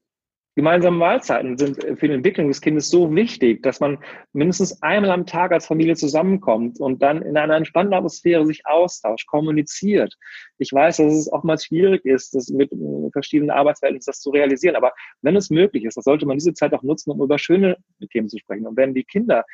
[0.57, 3.99] gemeinsame Mahlzeiten sind für die Entwicklung des Kindes so wichtig, dass man
[4.33, 9.27] mindestens einmal am Tag als Familie zusammenkommt und dann in einer entspannten Atmosphäre sich austauscht,
[9.27, 10.17] kommuniziert.
[10.57, 12.71] Ich weiß, dass es oftmals schwierig ist, das mit
[13.13, 16.73] verschiedenen Arbeitsverhältnissen das zu realisieren, aber wenn es möglich ist, dann sollte man diese Zeit
[16.73, 17.77] auch nutzen, um über schöne
[18.11, 18.67] Themen zu sprechen.
[18.67, 19.45] Und wenn die Kinder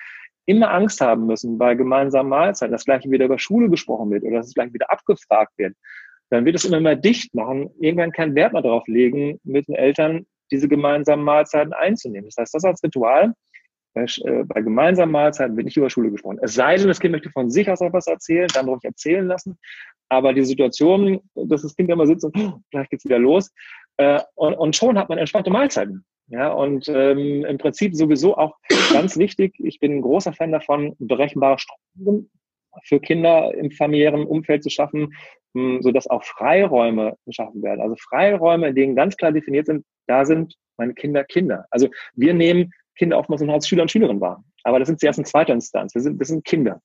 [0.51, 4.39] immer Angst haben müssen bei gemeinsamen Mahlzeiten, dass gleich wieder über Schule gesprochen wird oder
[4.39, 5.75] dass es gleich wieder abgefragt wird,
[6.31, 9.77] dann wird es immer mehr dicht machen, irgendwann keinen Wert mehr darauf legen, mit den
[9.77, 12.27] Eltern diese gemeinsamen Mahlzeiten einzunehmen.
[12.27, 13.33] Das heißt, das als Ritual,
[13.95, 16.39] bei, äh, bei gemeinsamen Mahlzeiten wird nicht über Schule gesprochen.
[16.43, 19.59] Es sei denn, das Kind möchte von sich aus etwas erzählen, dann ruhig erzählen lassen.
[20.09, 23.53] Aber die Situation, dass das Kind immer sitzt und oh, gleich geht's wieder los,
[23.97, 26.05] äh, und, und schon hat man entspannte Mahlzeiten.
[26.31, 28.57] Ja, und ähm, im Prinzip sowieso auch
[28.93, 32.31] ganz wichtig, ich bin ein großer Fan davon, berechenbare Strukturen
[32.85, 35.13] für Kinder im familiären Umfeld zu schaffen,
[35.55, 37.81] hm, so dass auch Freiräume geschaffen werden.
[37.81, 41.67] Also Freiräume, in denen ganz klar definiert sind, da sind meine Kinder Kinder.
[41.71, 44.45] Also wir nehmen Kinder oftmals nur als Schüler und Schülerinnen wahr.
[44.63, 45.97] Aber das sind sie erst in zweiter Instanz.
[45.97, 46.81] Wir sind, das sind Kinder.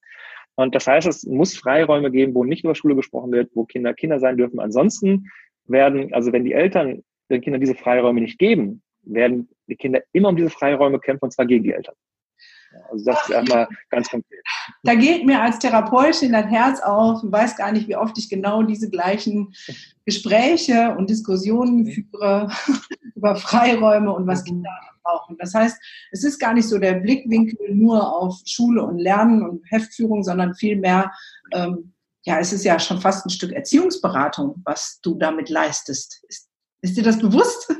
[0.56, 3.94] Und das heißt, es muss Freiräume geben, wo nicht über Schule gesprochen wird, wo Kinder
[3.94, 4.60] Kinder sein dürfen.
[4.60, 5.30] Ansonsten
[5.66, 10.30] werden, also wenn die Eltern den Kindern diese Freiräume nicht geben, werden die Kinder immer
[10.30, 11.96] um diese Freiräume kämpfen, und zwar gegen die Eltern.
[12.91, 14.44] Also das ist erstmal ganz konkret.
[14.84, 17.24] Da geht mir als Therapeutin das Herz auf.
[17.24, 19.54] Ich weiß gar nicht, wie oft ich genau diese gleichen
[20.06, 21.91] Gespräche und Diskussionen mhm.
[21.91, 22.52] führe
[23.15, 24.46] über Freiräume und was mhm.
[24.46, 24.72] Kinder
[25.04, 25.38] brauchen.
[25.38, 25.78] Das heißt,
[26.12, 30.56] es ist gar nicht so der Blickwinkel nur auf Schule und Lernen und Heftführung, sondern
[30.56, 31.12] vielmehr,
[31.54, 36.24] ähm, ja, es ist ja schon fast ein Stück Erziehungsberatung, was du damit leistest.
[36.28, 36.50] Ist,
[36.82, 37.72] ist dir das bewusst?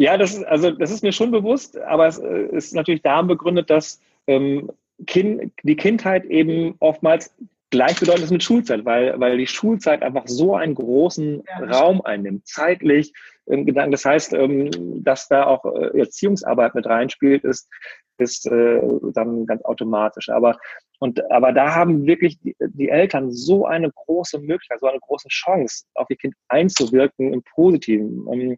[0.00, 3.26] Ja, das ist, also das ist mir schon bewusst, aber es äh, ist natürlich daran
[3.26, 4.70] begründet, dass ähm,
[5.06, 7.34] kind, die Kindheit eben oftmals
[7.68, 12.48] gleichbedeutend ist mit Schulzeit, weil, weil die Schulzeit einfach so einen großen ja, Raum einnimmt,
[12.48, 13.12] zeitlich
[13.44, 13.92] im Gedanken.
[13.92, 14.70] Das heißt, ähm,
[15.04, 17.68] dass da auch äh, Erziehungsarbeit mit reinspielt, ist,
[18.16, 18.80] ist äh,
[19.12, 20.30] dann ganz automatisch.
[20.30, 20.56] Aber,
[20.98, 25.28] und, aber da haben wirklich die, die Eltern so eine große Möglichkeit, so eine große
[25.28, 28.26] Chance, auf ihr Kind einzuwirken im Positiven.
[28.32, 28.56] Ähm, hm,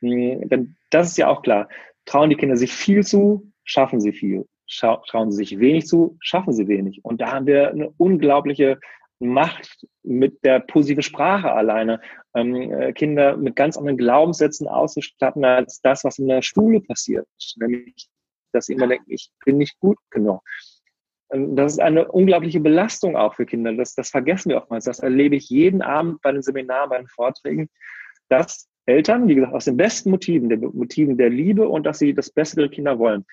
[0.00, 1.68] denn das ist ja auch klar.
[2.04, 4.46] Trauen die Kinder sich viel zu, schaffen sie viel.
[4.68, 7.04] Trauen sie sich wenig zu, schaffen sie wenig.
[7.04, 8.78] Und da haben wir eine unglaubliche
[9.18, 12.00] Macht mit der positiven Sprache alleine,
[12.34, 17.26] ähm, äh, Kinder mit ganz anderen Glaubenssätzen auszustatten, als das, was in der Schule passiert.
[17.56, 18.08] Nämlich,
[18.52, 20.42] dass sie immer denken, ich bin nicht gut genug.
[21.28, 23.74] Und das ist eine unglaubliche Belastung auch für Kinder.
[23.74, 24.84] Das, das vergessen wir oftmals.
[24.84, 27.68] Das erlebe ich jeden Abend bei den Seminaren, bei den Vorträgen,
[28.30, 32.12] dass Eltern, wie gesagt, aus den besten Motiven, den Motiven der Liebe und dass sie
[32.14, 33.24] das Beste der Kinder wollen,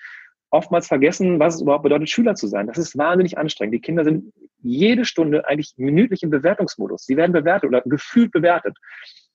[0.50, 2.66] oftmals vergessen, was es überhaupt bedeutet, Schüler zu sein.
[2.66, 3.74] Das ist wahnsinnig anstrengend.
[3.74, 7.04] Die Kinder sind jede Stunde eigentlich minütlich im Bewertungsmodus.
[7.04, 8.76] Sie werden bewertet oder gefühlt bewertet.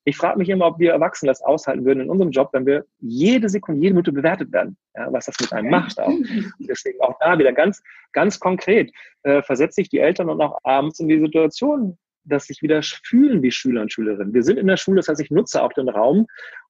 [0.05, 2.85] Ich frage mich immer, ob wir Erwachsene das aushalten würden in unserem Job, wenn wir
[2.99, 4.75] jede Sekunde, jede Minute bewertet werden.
[4.95, 6.13] Ja, was das mit einem macht auch.
[6.59, 7.81] Deswegen auch da wieder ganz,
[8.11, 8.91] ganz konkret
[9.23, 13.41] äh, versetze ich die Eltern und auch abends in die Situation, dass sich wieder fühlen
[13.41, 14.33] wie Schüler und Schülerinnen.
[14.33, 16.27] Wir sind in der Schule, das heißt, ich nutze auch den Raum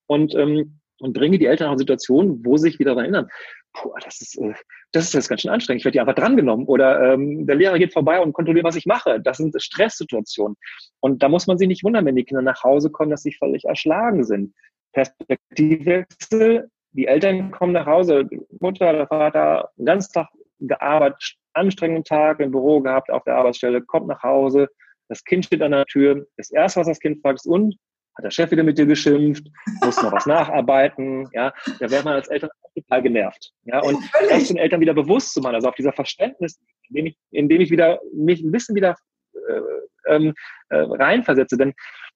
[0.07, 3.27] und, ähm, und bringe die Eltern auch in Situationen, wo sie sich wieder daran erinnern.
[3.73, 4.53] Puh, das ist, äh,
[4.91, 5.81] das ist jetzt ganz schön anstrengend.
[5.81, 8.85] Ich werde hier einfach drangenommen oder ähm, der Lehrer geht vorbei und kontrolliert, was ich
[8.85, 9.19] mache.
[9.19, 10.55] Das sind Stresssituationen.
[10.99, 13.33] Und da muss man sich nicht wundern, wenn die Kinder nach Hause kommen, dass sie
[13.33, 14.53] völlig erschlagen sind.
[14.93, 18.27] Perspektivwechsel, die Eltern kommen nach Hause,
[18.59, 20.27] Mutter, der Vater, den ganzen Tag
[20.59, 24.69] gearbeitet, anstrengenden Tag im Büro gehabt, auf der Arbeitsstelle, kommt nach Hause,
[25.09, 26.25] das Kind steht an der Tür.
[26.37, 27.75] Das erste, was das Kind fragt, ist, und?
[28.15, 29.47] Hat der Chef wieder mit dir geschimpft?
[29.83, 31.27] Muss noch was nacharbeiten?
[31.33, 33.51] Ja, da wäre man als Eltern total genervt.
[33.63, 33.97] Ja, und
[34.29, 37.61] ja, das den Eltern wieder bewusst zu machen, also auf dieser Verständnis, indem ich, indem
[37.61, 38.95] ich wieder mich ein bisschen wieder
[39.33, 40.33] äh, ähm,
[40.69, 41.57] äh, reinversetze.
[41.57, 41.73] Denn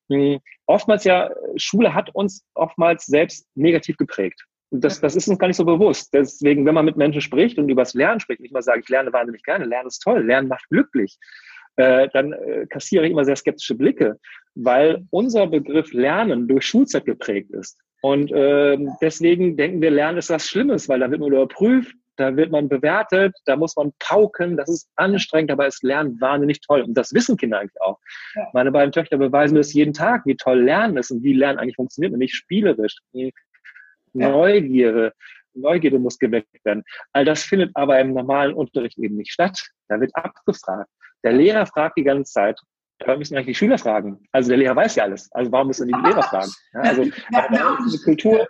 [0.10, 4.44] mh, hm, oftmals ja, Schule hat uns oftmals selbst negativ geprägt.
[4.70, 6.14] Das, das ist uns gar nicht so bewusst.
[6.14, 8.90] Deswegen, wenn man mit Menschen spricht und über das Lernen spricht, nicht mal sage, ich
[8.90, 11.18] lerne wahnsinnig gerne, Lernen ist toll, Lernen macht glücklich
[11.78, 14.20] äh, dann äh, kassiere ich immer sehr skeptische Blicke,
[14.56, 17.80] weil unser Begriff Lernen durch Schulzeit geprägt ist.
[18.02, 22.36] Und äh, deswegen denken wir, Lernen ist was Schlimmes, weil da wird man überprüft, da
[22.36, 26.82] wird man bewertet, da muss man pauken, das ist anstrengend, aber ist Lernen wahnsinnig toll.
[26.82, 28.00] Und das wissen Kinder eigentlich auch.
[28.36, 28.48] Ja.
[28.54, 31.60] Meine beiden Töchter beweisen mir das jeden Tag, wie toll Lernen ist und wie Lernen
[31.60, 32.98] eigentlich funktioniert, nämlich spielerisch.
[33.14, 33.30] Ja.
[34.14, 35.14] Neugierde,
[35.54, 36.84] Neugierde muss geweckt werden.
[37.14, 39.62] All das findet aber im normalen Unterricht eben nicht statt.
[39.88, 40.90] Da wird abgefragt.
[41.24, 42.60] Der Lehrer fragt die ganze Zeit,
[43.00, 44.20] da müssen eigentlich die Schüler fragen.
[44.32, 45.32] Also der Lehrer weiß ja alles.
[45.32, 46.52] Also warum müssen die Lehrer fragen?
[46.74, 48.48] Ja, also ja, ja, diese Kultur.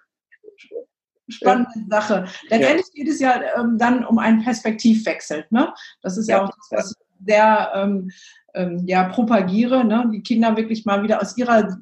[1.30, 2.26] Spannende Sache.
[2.50, 5.46] Letztendlich geht es ja ähm, dann um einen Perspektivwechsel.
[5.50, 5.74] Ne?
[6.02, 8.10] Das ist ja, auch das, was ich sehr ähm,
[8.54, 9.84] ähm, ja, propagiere.
[9.84, 10.10] Ne?
[10.14, 11.78] Die Kinder wirklich mal wieder aus ihrer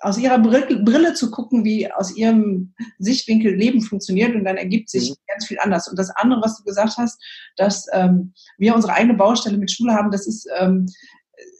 [0.00, 5.10] aus ihrer Brille zu gucken, wie aus ihrem Sichtwinkel Leben funktioniert und dann ergibt sich
[5.10, 5.14] mhm.
[5.28, 5.88] ganz viel anders.
[5.88, 7.22] Und das andere, was du gesagt hast,
[7.56, 10.86] dass ähm, wir unsere eigene Baustelle mit Schule haben, das ist ähm,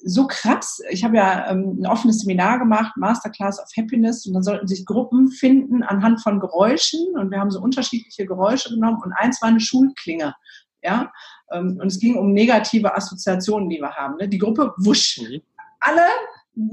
[0.05, 0.81] so krass.
[0.91, 4.87] Ich habe ja ähm, ein offenes Seminar gemacht, Masterclass of Happiness, und dann sollten sich
[4.87, 9.51] Gruppen finden anhand von Geräuschen und wir haben so unterschiedliche Geräusche genommen und eins war
[9.51, 10.35] eine Schulklinge.
[10.83, 11.13] Ja,
[11.53, 14.17] ähm, und es ging um negative Assoziationen, die wir haben.
[14.17, 14.29] Ne?
[14.29, 15.21] Die Gruppe wusch.
[15.21, 15.43] Mhm.
[15.81, 16.07] Alle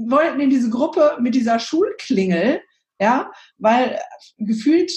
[0.08, 2.60] wollten in diese Gruppe mit dieser Schulklingel,
[3.00, 3.98] ja, weil
[4.38, 4.90] gefühlt,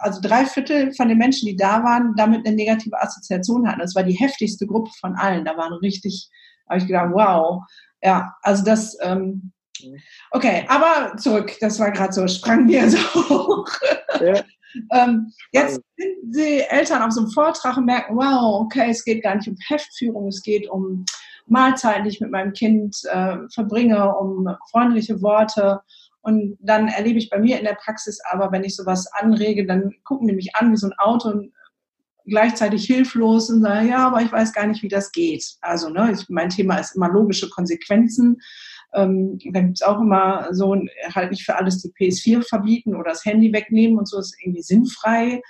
[0.00, 3.80] also drei Viertel von den Menschen, die da waren, damit eine negative Assoziation hatten.
[3.80, 5.44] Das war die heftigste Gruppe von allen.
[5.44, 6.28] Da waren richtig,
[6.68, 7.62] habe ich gedacht, wow,
[8.02, 9.52] ja, also das, ähm,
[10.32, 13.68] okay, aber zurück, das war gerade so, sprang mir so hoch.
[14.20, 14.42] Ja.
[14.92, 19.22] ähm, jetzt sind die Eltern auf so einem Vortrag und merken, wow, okay, es geht
[19.22, 21.04] gar nicht um Heftführung, es geht um
[21.46, 25.80] Mahlzeiten, die ich mit meinem Kind äh, verbringe, um freundliche Worte.
[26.22, 29.92] Und dann erlebe ich bei mir in der Praxis aber, wenn ich sowas anrege, dann
[30.04, 31.52] gucken die mich an wie so ein Auto und
[32.26, 35.44] gleichzeitig hilflos und sagen, ja, aber ich weiß gar nicht, wie das geht.
[35.60, 38.40] Also, ne, ich, mein Thema ist immer logische Konsequenzen.
[38.94, 40.76] Ähm, dann gibt es auch immer so,
[41.14, 44.62] halt nicht für alles die PS4 verbieten oder das Handy wegnehmen und so ist irgendwie
[44.62, 45.42] sinnfrei.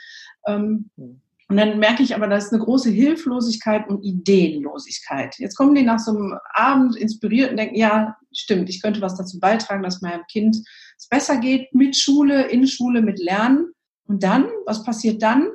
[0.46, 1.20] Ähm, hm.
[1.48, 5.36] Und dann merke ich aber, da ist eine große Hilflosigkeit und Ideenlosigkeit.
[5.38, 9.16] Jetzt kommen die nach so einem Abend inspiriert und denken, ja, stimmt, ich könnte was
[9.16, 10.56] dazu beitragen, dass meinem Kind
[10.96, 13.72] es besser geht mit Schule, in Schule, mit Lernen.
[14.06, 15.48] Und dann, was passiert dann?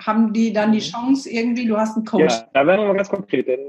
[0.00, 0.90] Haben die dann die mhm.
[0.90, 2.34] Chance irgendwie, du hast einen Coach?
[2.34, 3.46] Ja, da werden wir mal ganz konkret.
[3.46, 3.60] Denn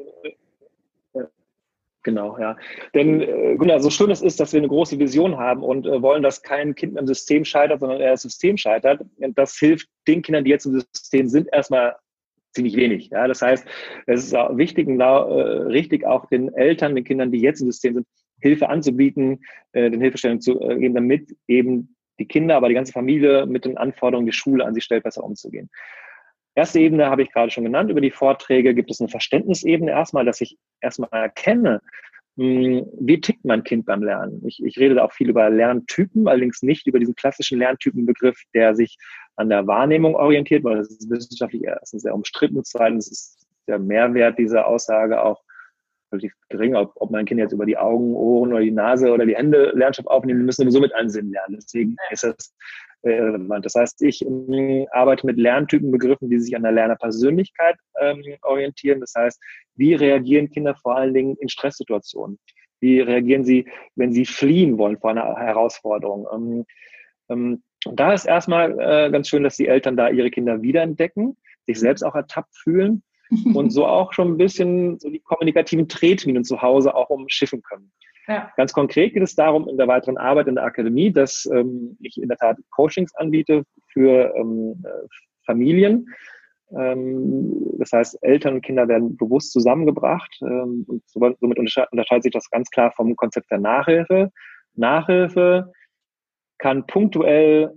[2.03, 2.57] Genau, ja.
[2.93, 6.01] Denn äh, Gunnar, so schön es ist, dass wir eine große Vision haben und äh,
[6.01, 9.01] wollen, dass kein Kind im System scheitert, sondern eher das System scheitert.
[9.17, 11.95] Das hilft den Kindern, die jetzt im System sind, erstmal
[12.53, 13.09] ziemlich wenig.
[13.09, 13.67] Ja, das heißt,
[14.07, 17.71] es ist auch wichtig und äh, richtig, auch den Eltern, den Kindern, die jetzt im
[17.71, 18.07] System sind,
[18.41, 19.41] Hilfe anzubieten,
[19.73, 23.65] äh, den Hilfestellung zu äh, geben, damit eben die Kinder, aber die ganze Familie mit
[23.65, 25.69] den Anforderungen die Schule an sich stellt, besser umzugehen.
[26.55, 27.89] Erste Ebene habe ich gerade schon genannt.
[27.89, 31.81] Über die Vorträge gibt es eine Verständnisebene erstmal, dass ich erstmal erkenne,
[32.37, 34.41] hm, wie tickt mein Kind beim Lernen?
[34.45, 38.75] Ich, ich rede da auch viel über Lerntypen, allerdings nicht über diesen klassischen Lerntypenbegriff, der
[38.75, 38.97] sich
[39.35, 42.63] an der Wahrnehmung orientiert, weil das ist wissenschaftlich erstens sehr umstritten.
[42.63, 45.43] Zweitens ist der Mehrwert dieser Aussage auch
[46.11, 49.25] relativ gering, ob, ob mein Kind jetzt über die Augen, Ohren oder die Nase oder
[49.25, 51.55] die Hände Lernstoff aufnehmen, müssen wir so mit Ansinn lernen.
[51.57, 52.55] Deswegen ist das
[53.03, 53.65] relevant.
[53.65, 54.25] Das heißt, ich
[54.91, 58.99] arbeite mit Lerntypenbegriffen, die sich an der Lernerpersönlichkeit ähm, orientieren.
[58.99, 59.39] Das heißt,
[59.75, 62.39] wie reagieren Kinder vor allen Dingen in Stresssituationen?
[62.81, 66.27] Wie reagieren sie, wenn sie fliehen wollen vor einer Herausforderung?
[66.33, 66.65] Ähm,
[67.29, 71.37] ähm, und da ist erstmal äh, ganz schön, dass die Eltern da ihre Kinder wiederentdecken,
[71.65, 73.03] sich selbst auch ertappt fühlen
[73.53, 77.91] und so auch schon ein bisschen so die kommunikativen Tretminen zu Hause auch umschiffen können.
[78.29, 78.51] Ja.
[78.57, 82.21] Ganz konkret geht es darum, in der weiteren Arbeit in der Akademie, dass ähm, ich
[82.21, 85.07] in der Tat Coachings anbiete für ähm, äh,
[85.47, 86.07] Familien.
[86.77, 92.51] Ähm, das heißt, Eltern und Kinder werden bewusst zusammengebracht ähm, und somit unterscheidet sich das
[92.51, 94.31] ganz klar vom Konzept der Nachhilfe.
[94.75, 95.71] Nachhilfe
[96.59, 97.73] kann punktuell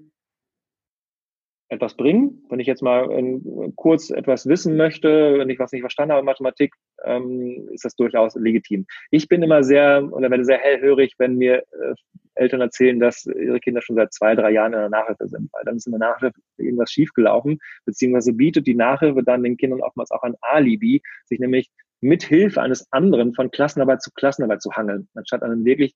[1.72, 2.44] etwas bringen.
[2.50, 6.20] Wenn ich jetzt mal in, kurz etwas wissen möchte, wenn ich was nicht verstanden habe
[6.20, 8.86] in Mathematik, ähm, ist das durchaus legitim.
[9.10, 11.94] Ich bin immer sehr oder werde sehr hellhörig, wenn mir äh,
[12.34, 15.64] Eltern erzählen, dass ihre Kinder schon seit zwei, drei Jahren in der Nachhilfe sind, weil
[15.64, 20.10] dann ist in der Nachhilfe irgendwas schiefgelaufen, beziehungsweise bietet die Nachhilfe dann den Kindern oftmals
[20.10, 25.08] auch ein Alibi, sich nämlich mit Hilfe eines anderen von Klassenarbeit zu Klassenarbeit zu hangeln,
[25.14, 25.94] anstatt an einem wirklich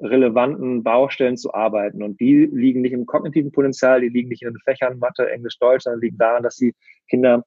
[0.00, 2.02] relevanten Baustellen zu arbeiten.
[2.02, 5.58] Und die liegen nicht im kognitiven Potenzial, die liegen nicht in den Fächern Mathe, Englisch,
[5.58, 6.74] Deutsch, sondern liegen daran, dass die
[7.08, 7.44] Kinder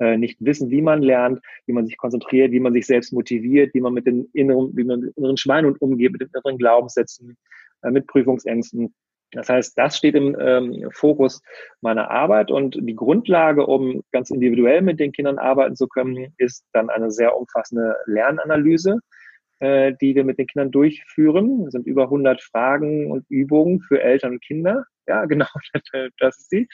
[0.00, 3.74] äh, nicht wissen, wie man lernt, wie man sich konzentriert, wie man sich selbst motiviert,
[3.74, 7.36] wie man mit den inneren, wie man mit inneren Schweinehund umgeht, mit den inneren Glaubenssätzen,
[7.82, 8.94] äh, mit Prüfungsängsten.
[9.32, 11.42] Das heißt, das steht im ähm, Fokus
[11.80, 16.64] meiner Arbeit und die Grundlage, um ganz individuell mit den Kindern arbeiten zu können, ist
[16.72, 19.00] dann eine sehr umfassende Lernanalyse
[19.64, 21.64] äh, die wir mit den Kindern durchführen.
[21.64, 24.84] Das sind über 100 Fragen und Übungen für Eltern und Kinder.
[25.06, 25.46] Ja, genau,
[26.18, 26.68] das ist sie.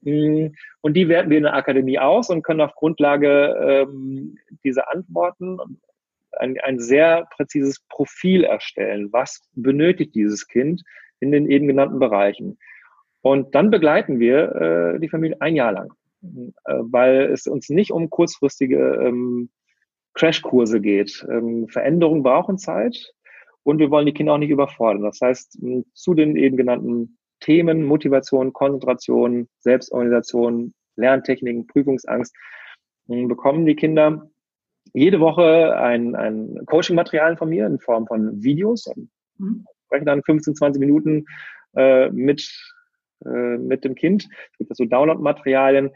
[0.00, 4.90] Mm, und die werten wir in der Akademie aus und können auf Grundlage ähm, dieser
[4.90, 5.58] Antworten
[6.38, 9.12] ein, ein sehr präzises Profil erstellen.
[9.12, 10.82] Was benötigt dieses Kind
[11.20, 12.58] in den eben genannten Bereichen?
[13.20, 15.92] Und dann begleiten wir äh, die Familie ein Jahr lang,
[16.22, 19.50] äh, weil es uns nicht um kurzfristige ähm,
[20.14, 21.26] Crashkurse geht.
[21.30, 23.12] Ähm, Veränderungen brauchen Zeit
[23.62, 25.02] und wir wollen die Kinder auch nicht überfordern.
[25.02, 25.58] Das heißt,
[25.94, 32.34] zu den eben genannten Themen, Motivation, Konzentration, Selbstorganisation, Lerntechniken, Prüfungsangst,
[33.06, 34.30] bekommen die Kinder
[34.94, 38.90] jede Woche ein, ein Coaching-Material von mir in Form von Videos,
[39.38, 39.64] mhm.
[39.86, 41.24] spreche dann 15, 20 Minuten
[41.76, 42.48] äh, mit,
[43.24, 44.28] äh, mit dem Kind.
[44.52, 45.90] Es gibt so Download-Materialien.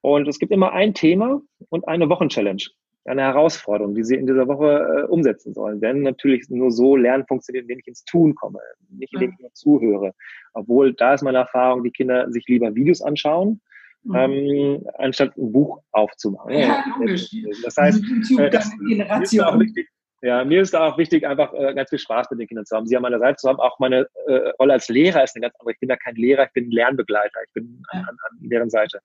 [0.00, 2.62] Und es gibt immer ein Thema und eine Wochenchallenge,
[3.08, 5.80] eine Herausforderung, die sie in dieser Woche äh, umsetzen sollen.
[5.80, 9.52] Denn natürlich nur so Lernen funktioniert, indem ich ins Tun komme, nicht indem ich nur
[9.52, 10.12] zuhöre.
[10.54, 13.60] Obwohl, da ist meine Erfahrung, die Kinder sich lieber Videos anschauen,
[14.04, 14.14] mhm.
[14.14, 16.52] ähm, anstatt ein Buch aufzumachen.
[16.52, 17.30] Ja, logisch.
[17.64, 18.02] Das heißt,
[18.38, 19.60] äh, das, Generation.
[19.60, 19.88] Wichtig,
[20.20, 22.76] ja, mir ist da auch wichtig, einfach äh, ganz viel Spaß mit den Kindern zu
[22.76, 23.60] haben, sie an meiner Seite zu haben.
[23.60, 25.72] Auch meine äh, Rolle als Lehrer ist eine ganz andere.
[25.72, 27.40] Ich bin da kein Lehrer, ich bin ein Lernbegleiter.
[27.46, 29.00] Ich bin an, an, an deren Seite.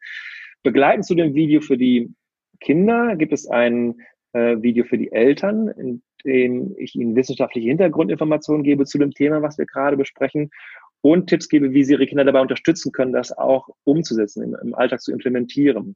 [0.63, 2.11] Begleitend zu dem Video für die
[2.59, 3.95] Kinder gibt es ein
[4.33, 9.41] äh, Video für die Eltern, in dem ich ihnen wissenschaftliche Hintergrundinformationen gebe zu dem Thema,
[9.41, 10.49] was wir gerade besprechen
[11.01, 14.73] und Tipps gebe, wie sie ihre Kinder dabei unterstützen können, das auch umzusetzen, im, im
[14.73, 15.95] Alltag zu implementieren.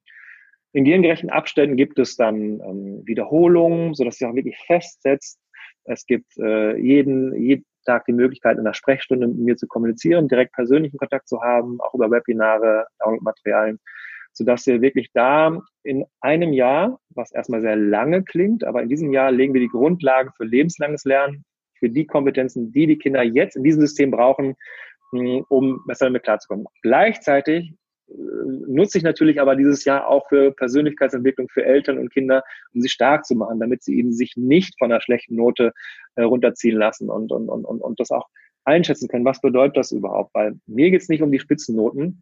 [0.74, 5.40] In gengerechten Abständen gibt es dann ähm, Wiederholungen, sodass sich auch wirklich festsetzt.
[5.86, 10.28] Es gibt äh, jeden, jeden Tag die Möglichkeit, in der Sprechstunde mit mir zu kommunizieren,
[10.28, 13.80] direkt persönlichen Kontakt zu haben, auch über Webinare, Downloadmaterialien,
[14.38, 19.12] sodass wir wirklich da in einem Jahr, was erstmal sehr lange klingt, aber in diesem
[19.12, 21.44] Jahr legen wir die Grundlagen für lebenslanges Lernen,
[21.80, 24.56] für die Kompetenzen, die die Kinder jetzt in diesem System brauchen,
[25.12, 26.68] hm, um besser damit klarzukommen.
[26.84, 27.74] Gleichzeitig
[28.10, 28.14] äh,
[28.68, 32.90] nutze ich natürlich aber dieses Jahr auch für Persönlichkeitsentwicklung für Eltern und Kinder, um sie
[32.90, 35.74] stark zu machen, damit sie eben sich nicht von einer schlechten Note
[36.16, 38.28] äh, runterziehen lassen und, und, und, und das auch
[38.66, 39.26] einschätzen können.
[39.26, 40.36] Was bedeutet das überhaupt?
[40.36, 42.22] Weil mir geht es nicht um die Spitzennoten.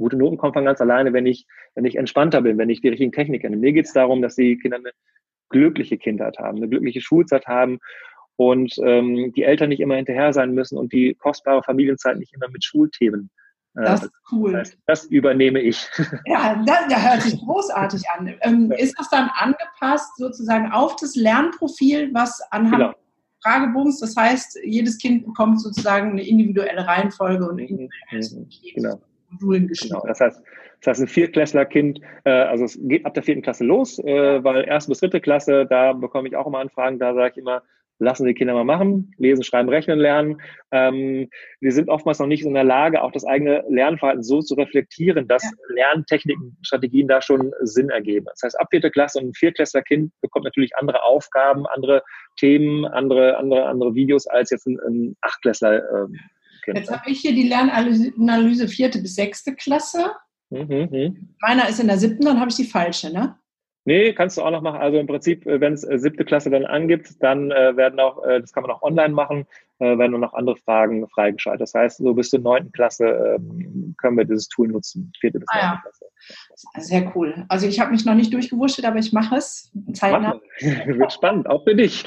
[0.00, 2.88] Gute Noten kommen von ganz alleine, wenn ich, wenn ich entspannter bin, wenn ich die
[2.88, 3.56] richtigen Techniken kenne.
[3.56, 4.90] Mir geht es darum, dass die Kinder eine
[5.50, 7.78] glückliche Kindheit haben, eine glückliche Schulzeit haben
[8.36, 12.48] und ähm, die Eltern nicht immer hinterher sein müssen und die kostbare Familienzeit nicht immer
[12.48, 13.30] mit Schulthemen
[13.76, 14.52] äh, das ist cool.
[14.52, 15.86] Das, das übernehme ich.
[16.26, 18.34] Ja, das, das hört sich großartig an.
[18.40, 22.94] Ähm, ist das dann angepasst sozusagen auf das Lernprofil, was anhand genau.
[23.42, 27.88] Fragebogens, das heißt, jedes Kind bekommt sozusagen eine individuelle Reihenfolge und mhm.
[28.10, 28.48] mhm.
[28.74, 29.00] genau.
[29.30, 29.94] Modulen geschrieben.
[29.94, 30.06] Genau.
[30.06, 30.42] Das heißt,
[30.80, 34.64] das heißt, ein Viertklässler-Kind, äh, also es geht ab der vierten Klasse los, äh, weil
[34.64, 37.62] erste bis dritte Klasse, da bekomme ich auch immer Anfragen, da sage ich immer,
[38.00, 40.40] lassen die Kinder mal machen, lesen, schreiben, rechnen lernen.
[40.72, 41.28] Ähm,
[41.60, 45.28] wir sind oftmals noch nicht in der Lage, auch das eigene Lernverhalten so zu reflektieren,
[45.28, 45.50] dass ja.
[45.68, 48.26] Lerntechniken, Strategien da schon Sinn ergeben.
[48.30, 52.02] Das heißt, ab vierte Klasse und ein Viertklässler-Kind bekommt natürlich andere Aufgaben, andere
[52.38, 55.82] Themen, andere, andere, andere Videos als jetzt ein, ein Achtklässler.
[55.92, 56.18] Ähm,
[56.62, 56.78] kind.
[56.78, 60.12] Jetzt habe ich hier die Lernanalyse vierte bis sechste Klasse.
[60.50, 61.12] Mhm, mh.
[61.40, 63.36] Meiner ist in der siebten, dann habe ich die falsche, ne?
[63.84, 64.80] Nee, kannst du auch noch machen.
[64.80, 68.22] Also im Prinzip, äh, wenn es äh, siebte Klasse dann angibt, dann äh, werden auch,
[68.24, 69.46] äh, das kann man auch online machen,
[69.78, 71.62] äh, werden nur noch andere Fragen freigeschaltet.
[71.62, 75.12] Das heißt, so bis zur neunten Klasse ähm, können wir dieses Tool nutzen.
[75.18, 75.80] Vierte bis ah, ja.
[75.82, 76.04] Klasse.
[76.78, 77.44] Sehr cool.
[77.48, 80.40] Also ich habe mich noch nicht durchgewurschtelt, aber ich mache es zeitnah.
[80.60, 82.04] Wird spannend, auch für dich.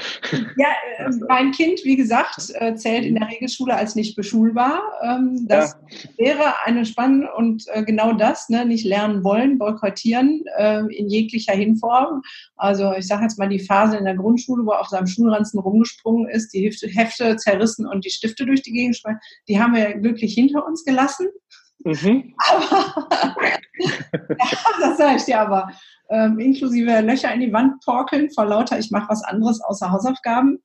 [0.57, 4.81] Ja, äh, mein Kind, wie gesagt, äh, zählt in der Regelschule als nicht beschulbar.
[5.03, 6.09] Ähm, das ja.
[6.17, 11.53] wäre eine spannende und äh, genau das, ne, nicht lernen wollen, boykottieren äh, in jeglicher
[11.53, 12.21] Hinform.
[12.55, 15.59] Also ich sage jetzt mal die Phase in der Grundschule, wo er auf seinem Schulranzen
[15.59, 19.93] rumgesprungen ist, die Hefte zerrissen und die Stifte durch die Gegend schmeißen, die haben wir
[19.95, 21.27] glücklich hinter uns gelassen.
[21.83, 22.33] Mhm.
[22.37, 23.57] Aber, ja,
[24.97, 25.71] das ich dir aber,
[26.09, 30.59] ähm, inklusive Löcher in die Wand torkeln vor lauter, ich mache was anderes außer Hausaufgaben.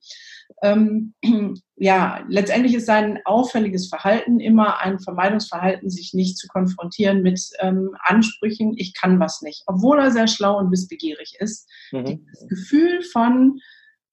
[0.62, 1.14] Ähm,
[1.76, 7.90] ja, letztendlich ist sein auffälliges Verhalten immer ein Vermeidungsverhalten, sich nicht zu konfrontieren mit ähm,
[8.00, 11.68] Ansprüchen, ich kann was nicht, obwohl er sehr schlau und wissbegierig ist.
[11.92, 12.26] Mhm.
[12.33, 13.61] Das Gefühl von,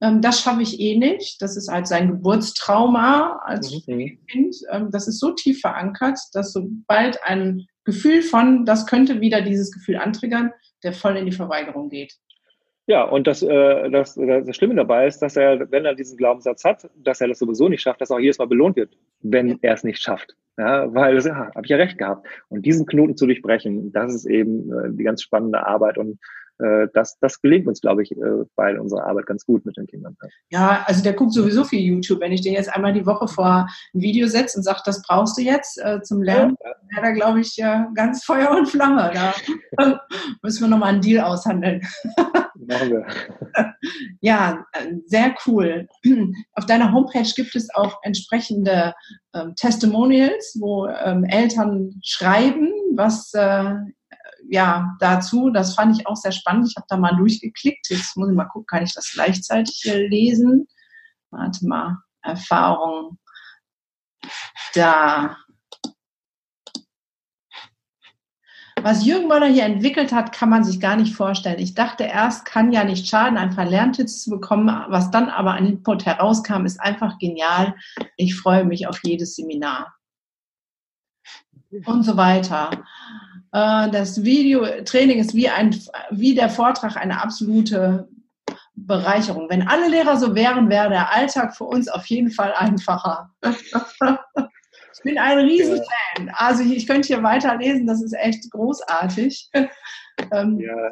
[0.06, 1.42] ähm, das schaffe ich eh nicht.
[1.42, 4.20] Das ist halt sein Geburtstrauma als mhm.
[4.28, 4.56] Kind.
[4.72, 9.72] Ähm, das ist so tief verankert, dass sobald ein Gefühl von, das könnte wieder dieses
[9.72, 10.52] Gefühl antriggern,
[10.84, 12.14] der voll in die Verweigerung geht.
[12.88, 16.64] Ja, und das, äh, das, das Schlimme dabei ist, dass er, wenn er diesen Glaubenssatz
[16.64, 19.50] hat, dass er das sowieso nicht schafft, dass er auch jedes Mal belohnt wird, wenn
[19.50, 19.56] ja.
[19.64, 20.36] er es nicht schafft.
[20.58, 22.28] Ja, weil, ja, habe ich ja recht gehabt.
[22.48, 25.98] Und diesen Knoten zu durchbrechen, das ist eben äh, die ganz spannende Arbeit.
[25.98, 26.20] Und
[26.60, 28.16] äh, das, das gelingt uns, glaube ich, äh,
[28.56, 30.16] bei unserer Arbeit ganz gut mit den Kindern.
[30.50, 32.22] Ja, also der guckt sowieso viel YouTube.
[32.22, 35.38] Wenn ich den jetzt einmal die Woche vor ein Video setze und sage, das brauchst
[35.38, 39.12] du jetzt äh, zum Lernen, ja, wäre da, glaube ich, äh, ganz Feuer und Flamme.
[39.14, 40.02] Da
[40.42, 41.82] müssen wir nochmal einen Deal aushandeln.
[42.68, 43.06] Machen wir.
[44.22, 44.66] ja,
[45.06, 45.88] sehr cool.
[46.54, 48.94] Auf deiner Homepage gibt es auch entsprechende
[49.34, 53.76] ähm, Testimonials, wo ähm, Eltern schreiben, was äh,
[54.50, 56.68] ja, dazu, das fand ich auch sehr spannend.
[56.70, 57.90] Ich habe da mal durchgeklickt.
[57.90, 60.68] Jetzt muss ich mal gucken, kann ich das gleichzeitig hier lesen?
[61.32, 63.18] Warte mal, Erfahrung.
[64.74, 65.38] Da.
[68.82, 71.60] Was Jürgen Möller hier entwickelt hat, kann man sich gar nicht vorstellen.
[71.60, 74.68] Ich dachte erst, kann ja nicht schaden, ein paar Lerntipps zu bekommen.
[74.90, 77.76] Was dann aber an Input herauskam, ist einfach genial.
[78.16, 79.96] Ich freue mich auf jedes Seminar.
[81.86, 82.86] Und so weiter.
[83.56, 85.74] Äh, das Videotraining ist wie, ein,
[86.12, 88.10] wie der Vortrag eine absolute
[88.76, 89.50] Bereicherung.
[89.50, 93.30] Wenn alle Lehrer so wären, wäre der Alltag für uns auf jeden Fall einfacher.
[93.46, 96.32] ich bin ein Riesenfan.
[96.34, 99.50] Also ich könnte hier weiterlesen, das ist echt großartig.
[100.34, 100.92] Ähm, ja,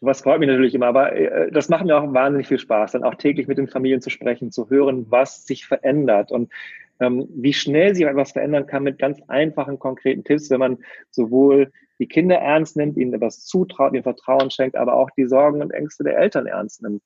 [0.00, 3.02] was freut mich natürlich immer, aber äh, das macht mir auch wahnsinnig viel Spaß, dann
[3.02, 6.52] auch täglich mit den Familien zu sprechen, zu hören, was sich verändert und
[7.00, 10.78] ähm, wie schnell sich etwas verändern kann mit ganz einfachen, konkreten Tipps, wenn man
[11.10, 15.62] sowohl die Kinder ernst nimmt, ihnen etwas zutraut, ihnen Vertrauen schenkt, aber auch die Sorgen
[15.62, 17.02] und Ängste der Eltern ernst nimmt.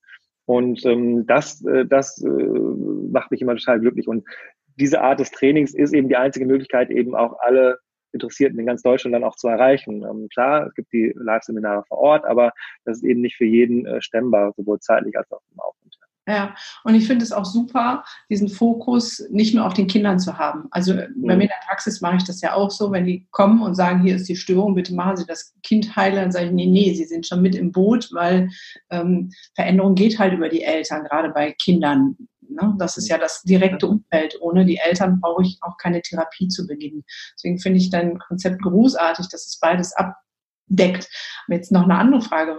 [0.47, 4.09] Und ähm, das, äh, das äh, macht mich immer total glücklich.
[4.09, 4.27] Und
[4.77, 7.79] diese Art des Trainings ist eben die einzige Möglichkeit, eben auch alle
[8.13, 10.03] Interessierten in ganz Deutschland dann auch zu erreichen.
[10.03, 12.53] Ähm, klar, es gibt die Live-Seminare vor Ort, aber
[12.85, 15.78] das ist eben nicht für jeden äh, stemmbar, sowohl zeitlich als auch im Aufwand.
[16.29, 16.55] Ja,
[16.85, 20.69] und ich finde es auch super, diesen Fokus nicht nur auf den Kindern zu haben.
[20.71, 23.63] Also bei mir in der Praxis mache ich das ja auch so, wenn die kommen
[23.63, 26.53] und sagen, hier ist die Störung, bitte machen Sie das Kind heilen, dann sage ich,
[26.53, 28.51] nee, nee, Sie sind schon mit im Boot, weil
[28.91, 32.19] ähm, Veränderung geht halt über die Eltern, gerade bei Kindern.
[32.47, 32.75] Ne?
[32.79, 34.37] Das ist ja das direkte Umfeld.
[34.43, 37.05] Ohne die Eltern brauche ich auch keine Therapie zu beginnen.
[37.37, 39.95] Deswegen finde ich dein Konzept großartig, dass es beides
[40.71, 41.09] abdeckt.
[41.49, 42.57] Jetzt noch eine andere Frage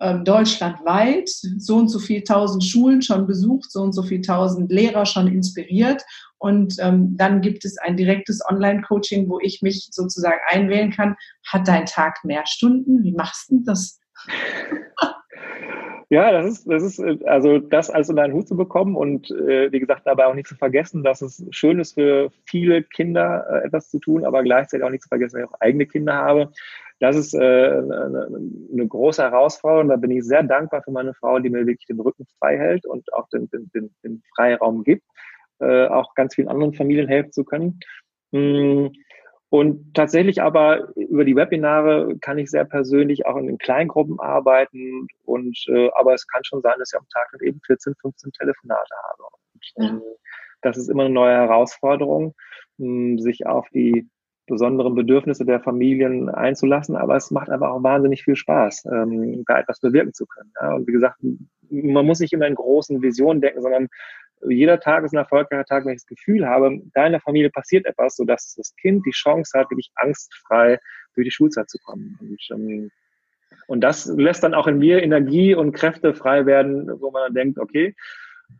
[0.00, 4.70] ähm, deutschlandweit so und so viel tausend Schulen schon besucht, so und so viel tausend
[4.70, 6.02] Lehrer schon inspiriert.
[6.38, 11.14] Und ähm, dann gibt es ein direktes Online-Coaching, wo ich mich sozusagen einwählen kann.
[11.46, 13.04] Hat dein Tag mehr Stunden?
[13.04, 14.00] Wie machst du das?
[16.12, 19.72] Ja, das ist, das ist, also das alles unter einen Hut zu bekommen und äh,
[19.72, 23.66] wie gesagt, dabei auch nicht zu vergessen, dass es schön ist für viele Kinder äh,
[23.66, 26.52] etwas zu tun, aber gleichzeitig auch nicht zu vergessen, dass ich auch eigene Kinder habe.
[27.02, 28.28] Das ist äh, eine,
[28.72, 29.88] eine große Herausforderung.
[29.88, 32.86] Da bin ich sehr dankbar für meine Frau, die mir wirklich den Rücken frei hält
[32.86, 35.02] und auch den, den, den, den Freiraum gibt,
[35.58, 37.80] äh, auch ganz vielen anderen Familien helfen zu können.
[38.32, 38.92] Hm
[39.52, 45.06] und tatsächlich aber über die Webinare kann ich sehr persönlich auch in den Kleingruppen arbeiten.
[45.26, 48.94] Und äh, aber es kann schon sein, dass ich am Tag eben 14, 15 Telefonate
[49.10, 49.22] habe.
[49.52, 50.02] Und, ähm,
[50.62, 52.34] das ist immer eine neue Herausforderung,
[52.78, 54.08] mh, sich auf die
[54.46, 59.60] besonderen Bedürfnisse der Familien einzulassen, aber es macht einfach auch wahnsinnig viel Spaß, ähm, da
[59.60, 60.52] etwas bewirken zu können.
[60.60, 60.74] Ja?
[60.74, 61.16] Und wie gesagt,
[61.70, 63.88] man muss nicht immer in großen Visionen denken, sondern
[64.48, 67.50] jeder Tag ist ein erfolgreicher Tag, wenn ich das Gefühl habe, da in der Familie
[67.50, 70.78] passiert etwas, sodass das Kind die Chance hat, wirklich angstfrei
[71.14, 72.18] durch die Schulzeit zu kommen.
[72.20, 72.90] Und, ähm,
[73.68, 77.34] und das lässt dann auch in mir Energie und Kräfte frei werden, wo man dann
[77.34, 77.94] denkt, okay,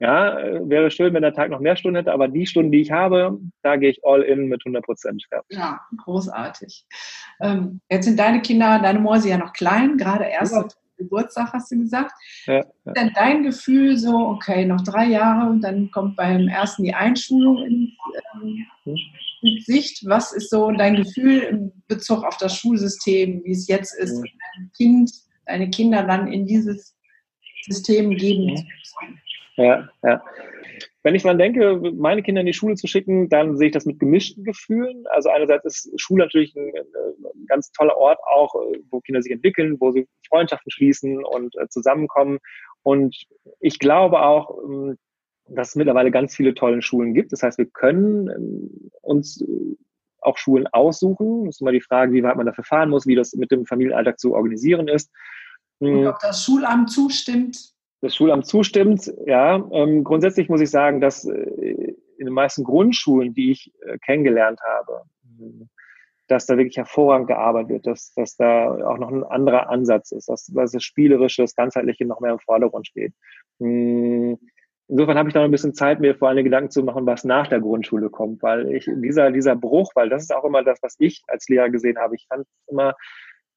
[0.01, 0.37] ja,
[0.69, 3.39] wäre schön, wenn der Tag noch mehr Stunden hätte, aber die Stunden, die ich habe,
[3.63, 5.25] da gehe ich all in mit 100 Prozent.
[5.31, 5.41] Ja.
[5.51, 6.85] ja, großartig.
[7.41, 10.67] Ähm, jetzt sind deine Kinder, deine Mäuse ja noch klein, gerade erst ja.
[10.99, 12.13] Geburtstag, hast du gesagt.
[12.47, 12.93] Ja, ja.
[12.95, 17.59] Dann dein Gefühl so, okay, noch drei Jahre und dann kommt beim ersten die Einschulung
[17.59, 17.93] in,
[18.35, 18.67] ähm,
[19.43, 20.05] in Sicht.
[20.07, 24.71] Was ist so dein Gefühl in Bezug auf das Schulsystem, wie es jetzt ist, dein
[24.77, 25.11] Kind,
[25.47, 26.97] deine Kinder dann in dieses
[27.67, 28.67] System geben?
[29.57, 30.23] Ja, ja.
[31.03, 33.87] Wenn ich dran denke, meine Kinder in die Schule zu schicken, dann sehe ich das
[33.87, 35.05] mit gemischten Gefühlen.
[35.11, 38.55] Also einerseits ist Schule natürlich ein, ein ganz toller Ort auch,
[38.91, 42.39] wo Kinder sich entwickeln, wo sie Freundschaften schließen und äh, zusammenkommen.
[42.83, 43.17] Und
[43.61, 44.97] ich glaube auch, ähm,
[45.49, 47.33] dass es mittlerweile ganz viele tolle Schulen gibt.
[47.33, 49.77] Das heißt, wir können ähm, uns äh,
[50.21, 51.47] auch Schulen aussuchen.
[51.47, 53.67] Das ist immer die Frage, wie weit man dafür fahren muss, wie das mit dem
[53.67, 55.11] Familienalltag zu organisieren ist.
[55.81, 56.07] Und hm.
[56.07, 57.72] ob das Schulamt zustimmt
[58.03, 59.11] das Schulamt zustimmt.
[59.27, 63.97] Ja, ähm, grundsätzlich muss ich sagen, dass äh, in den meisten Grundschulen, die ich äh,
[63.99, 65.03] kennengelernt habe,
[66.29, 70.29] dass da wirklich hervorragend gearbeitet wird, dass, dass da auch noch ein anderer Ansatz ist,
[70.29, 73.13] dass, dass das Spielerische, das Ganzheitliche noch mehr im Vordergrund steht.
[73.61, 74.39] Hm,
[74.89, 77.47] insofern habe ich noch ein bisschen Zeit, mir vor allem Gedanken zu machen, was nach
[77.47, 80.97] der Grundschule kommt, weil ich dieser, dieser Bruch, weil das ist auch immer das, was
[80.99, 82.17] ich als Lehrer gesehen habe.
[82.17, 82.95] Ich fand immer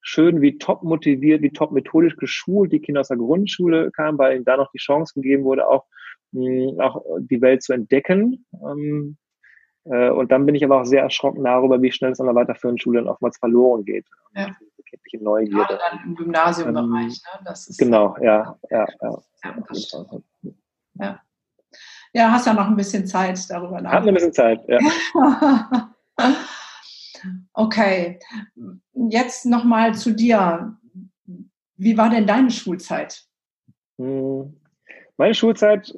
[0.06, 4.36] schön, wie top motiviert, wie top methodisch geschult die Kinder aus der Grundschule kamen, weil
[4.36, 5.86] ihnen da noch die Chance gegeben wurde, auch,
[6.32, 8.46] mh, auch die Welt zu entdecken.
[8.54, 9.18] Ähm,
[9.86, 12.36] äh, und dann bin ich aber auch sehr erschrocken darüber, wie schnell es an der
[12.36, 14.06] weiterführenden Schule dann oftmals verloren geht.
[14.36, 14.56] Ja.
[15.12, 15.56] Die Neugierde.
[15.56, 16.86] Gerade dann im Gymnasiumbereich.
[16.86, 17.44] Ähm, ne?
[17.44, 18.58] das ist genau, ja.
[18.70, 19.20] Ja, ja.
[20.94, 21.20] ja,
[22.14, 22.32] ja.
[22.32, 23.92] hast ja noch ein bisschen Zeit darüber nachzudenken.
[23.92, 26.56] Hat ein bisschen Zeit, ja.
[27.54, 28.20] Okay,
[28.94, 30.78] jetzt nochmal zu dir.
[31.78, 33.26] Wie war denn deine Schulzeit?
[33.98, 34.56] Hm,
[35.18, 35.94] meine Schulzeit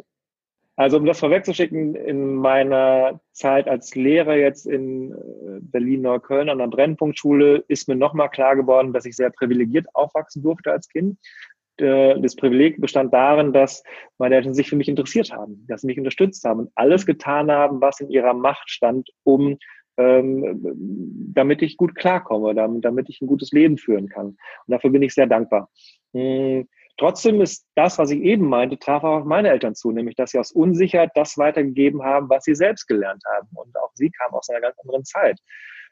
[0.79, 6.67] Also um das vorwegzuschicken, in meiner Zeit als Lehrer jetzt in äh, Berlin-Neukölln an der
[6.67, 11.17] Brennpunktschule ist mir nochmal klar geworden, dass ich sehr privilegiert aufwachsen durfte als Kind.
[11.77, 13.83] Äh, das Privileg bestand darin, dass
[14.19, 17.49] meine Eltern sich für mich interessiert haben, dass sie mich unterstützt haben und alles getan
[17.51, 19.57] haben, was in ihrer Macht stand, um
[19.97, 20.61] ähm,
[21.33, 24.27] damit ich gut klarkomme, damit, damit ich ein gutes Leben führen kann.
[24.27, 24.37] Und
[24.67, 25.69] dafür bin ich sehr dankbar.
[26.13, 26.67] Hm
[26.97, 30.31] Trotzdem ist das, was ich eben meinte, traf auch auf meine Eltern zu, nämlich dass
[30.31, 33.47] sie aus Unsicherheit das weitergegeben haben, was sie selbst gelernt haben.
[33.53, 35.39] Und auch sie kamen aus einer ganz anderen Zeit.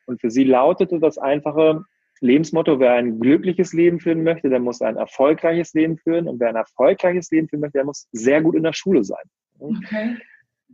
[0.08, 1.84] Und für sie lautete das einfache
[2.22, 6.28] Lebensmotto, wer ein glückliches Leben führen möchte, der muss ein erfolgreiches Leben führen.
[6.28, 9.24] Und wer ein erfolgreiches Leben führen möchte, der muss sehr gut in der Schule sein.
[9.60, 10.18] Okay.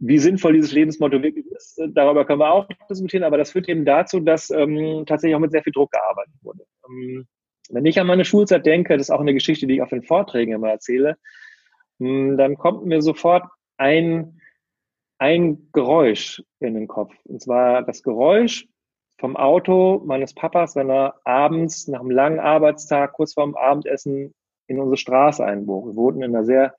[0.04, 3.86] Wie sinnvoll dieses Lebensmotto wirklich ist, darüber können wir auch diskutieren, aber das führt eben
[3.86, 6.64] dazu, dass ähm, tatsächlich auch mit sehr viel Druck gearbeitet wurde.
[6.90, 7.28] Ähm,
[7.70, 10.02] wenn ich an meine Schulzeit denke, das ist auch eine Geschichte, die ich auf den
[10.02, 11.18] Vorträgen immer erzähle,
[12.00, 13.44] hm, dann kommt mir sofort
[13.78, 14.42] ein,
[15.20, 17.14] ein Geräusch in den Kopf.
[17.26, 18.68] Und zwar das Geräusch
[19.20, 24.34] vom Auto meines Papas, wenn er abends nach einem langen Arbeitstag kurz vorm Abendessen
[24.66, 25.86] in unsere Straße einbog.
[25.86, 26.74] Wir wohnten in einer sehr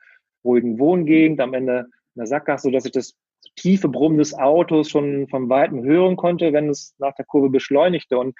[0.44, 3.16] ruhigen Wohngegend, am Ende der Sackgasse, sodass ich das
[3.56, 8.18] tiefe Brummen des Autos schon vom Weiten hören konnte, wenn es nach der Kurve beschleunigte.
[8.18, 8.34] Und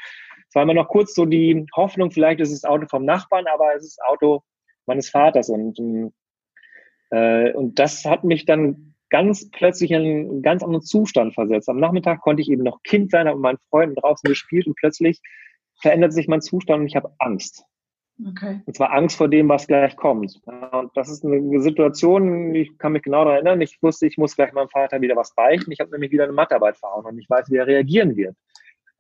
[0.49, 3.47] es war immer noch kurz so die Hoffnung, vielleicht ist es das Auto vom Nachbarn,
[3.53, 4.43] aber es ist das Auto
[4.87, 5.49] meines Vaters.
[5.49, 5.79] Und,
[7.11, 11.69] äh, und das hat mich dann ganz plötzlich in einen ganz anderen Zustand versetzt.
[11.69, 14.77] Am Nachmittag konnte ich eben noch Kind sein, habe mit meinen Freunden draußen gespielt und
[14.77, 15.21] plötzlich
[15.81, 17.65] verändert sich mein Zustand und ich habe Angst.
[18.29, 18.61] Okay.
[18.65, 20.41] Und zwar Angst vor dem, was gleich kommt.
[20.47, 24.37] Und das ist eine Situation, ich kann mich genau daran erinnern, ich wusste, ich muss
[24.37, 25.73] gleich meinem Vater wieder was beichten.
[25.73, 28.37] Ich habe nämlich wieder eine Mathearbeit verhauen und ich weiß, wie er reagieren wird.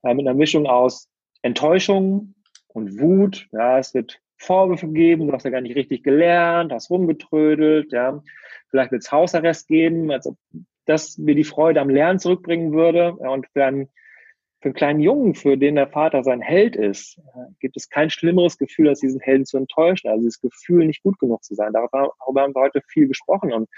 [0.03, 1.09] Äh, mit einer Mischung aus
[1.43, 2.35] Enttäuschung
[2.68, 3.49] und Wut.
[3.53, 8.23] Ja, es wird Vorwürfe geben, du hast ja gar nicht richtig gelernt, hast rumgetrödelt, ja.
[8.70, 10.37] Vielleicht wird es Hausarrest geben, als ob
[10.87, 13.14] das mir die Freude am Lernen zurückbringen würde.
[13.14, 13.89] Und einen
[14.63, 17.21] für einen kleinen Jungen, für den der Vater sein Held ist,
[17.59, 20.09] gibt es kein schlimmeres Gefühl, als diesen Helden zu enttäuschen.
[20.09, 21.73] Also dieses Gefühl, nicht gut genug zu sein.
[21.73, 23.53] Darüber, haben wir heute viel gesprochen.
[23.53, 23.69] Und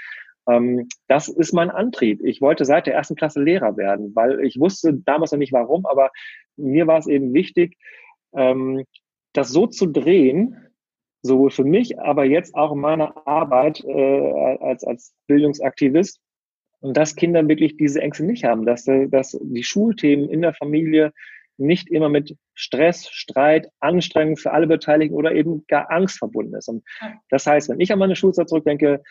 [0.47, 2.21] ähm, das ist mein Antrieb.
[2.23, 5.87] Ich wollte seit der ersten Klasse Lehrer werden, weil ich wusste damals noch nicht warum,
[5.87, 6.11] aber
[6.57, 7.79] mir war es eben wichtig,
[8.35, 8.85] ähm,
[9.33, 10.69] das so zu drehen,
[11.23, 16.21] sowohl für mich, aber jetzt auch in meiner Arbeit äh, als, als Bildungsaktivist,
[16.85, 21.13] und dass Kinder wirklich diese Ängste nicht haben, dass, dass die Schulthemen in der Familie
[21.57, 26.69] nicht immer mit Stress, Streit, Anstrengung für alle Beteiligten oder eben gar Angst verbunden ist.
[26.69, 26.85] Und
[27.31, 29.03] das heißt, wenn ich an meine Schulzeit zurückdenke,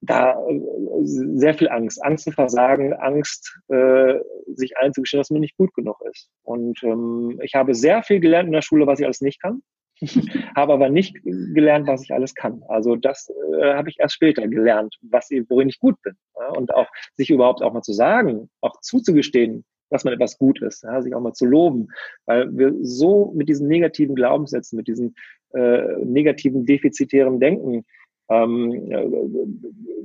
[0.00, 0.60] da äh,
[1.04, 4.14] sehr viel Angst, Angst zu versagen, Angst, äh,
[4.56, 6.28] sich einzugestehen, dass man nicht gut genug ist.
[6.42, 9.62] Und ähm, ich habe sehr viel gelernt in der Schule, was ich alles nicht kann.
[10.56, 12.62] habe aber nicht gelernt, was ich alles kann.
[12.68, 16.14] Also das äh, habe ich erst später gelernt, was ich, worin ich gut bin.
[16.38, 16.48] Ja?
[16.50, 20.84] Und auch sich überhaupt auch mal zu sagen, auch zuzugestehen, dass man etwas gut ist,
[20.84, 21.02] ja?
[21.02, 21.88] sich auch mal zu loben,
[22.24, 25.14] weil wir so mit diesen negativen Glaubenssätzen, mit diesen
[25.54, 27.84] äh, negativen defizitären Denken
[28.30, 29.04] ähm, äh,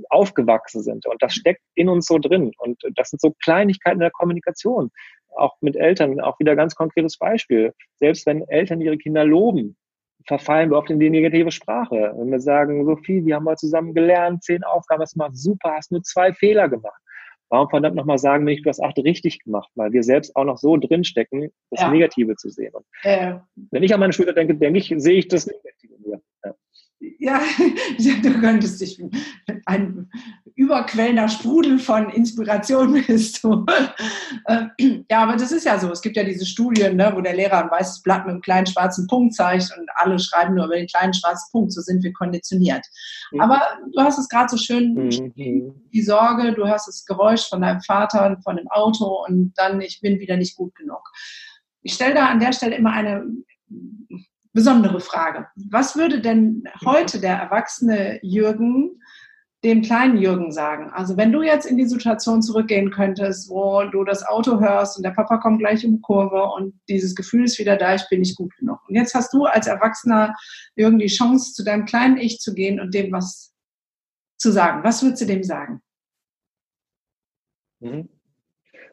[0.10, 1.06] aufgewachsen sind.
[1.06, 2.52] Und das steckt in uns so drin.
[2.58, 4.92] Und das sind so Kleinigkeiten der Kommunikation.
[5.36, 7.74] Auch mit Eltern, auch wieder ganz konkretes Beispiel.
[7.96, 9.78] Selbst wenn Eltern ihre Kinder loben,
[10.28, 12.14] verfallen wir oft in die negative Sprache.
[12.16, 15.74] Wenn wir sagen, Sophie, wir haben mal zusammen gelernt, zehn Aufgaben, hast du gemacht, super,
[15.76, 17.02] hast nur zwei Fehler gemacht.
[17.50, 20.44] Warum verdammt nochmal sagen, wenn ich du hast acht richtig gemacht, weil wir selbst auch
[20.44, 21.90] noch so drinstecken, das ja.
[21.90, 22.74] Negative zu sehen.
[22.74, 23.36] Und äh.
[23.72, 26.54] Wenn ich an meine Schüler denke, denke ich, sehe ich das Negative Ja.
[27.20, 27.42] Ja,
[27.98, 29.02] du könntest dich
[29.66, 30.10] ein
[30.56, 33.66] überquellender Sprudel von Inspiration bist du.
[34.46, 34.68] Äh,
[35.10, 35.92] ja, aber das ist ja so.
[35.92, 38.66] Es gibt ja diese Studien, ne, wo der Lehrer ein weißes Blatt mit einem kleinen
[38.66, 41.74] schwarzen Punkt zeigt und alle schreiben nur über den kleinen schwarzen Punkt.
[41.74, 42.86] So sind wir konditioniert.
[43.32, 43.42] Mhm.
[43.42, 43.62] Aber
[43.94, 45.34] du hast es gerade so schön mhm.
[45.94, 49.82] die Sorge, du hast das Geräusch von deinem Vater und von dem Auto und dann,
[49.82, 51.02] ich bin wieder nicht gut genug.
[51.82, 53.26] Ich stelle da an der Stelle immer eine
[54.58, 55.46] besondere Frage.
[55.70, 59.00] Was würde denn heute der erwachsene Jürgen
[59.64, 60.90] dem kleinen Jürgen sagen?
[60.90, 65.04] Also wenn du jetzt in die Situation zurückgehen könntest, wo du das Auto hörst und
[65.04, 68.36] der Papa kommt gleich um Kurve und dieses Gefühl ist wieder da, ich bin nicht
[68.36, 68.80] gut genug.
[68.88, 70.34] Und jetzt hast du als erwachsener
[70.76, 73.54] Jürgen die Chance, zu deinem kleinen Ich zu gehen und dem was
[74.40, 74.84] zu sagen.
[74.84, 75.82] Was würdest du dem sagen?
[77.80, 78.10] Mhm.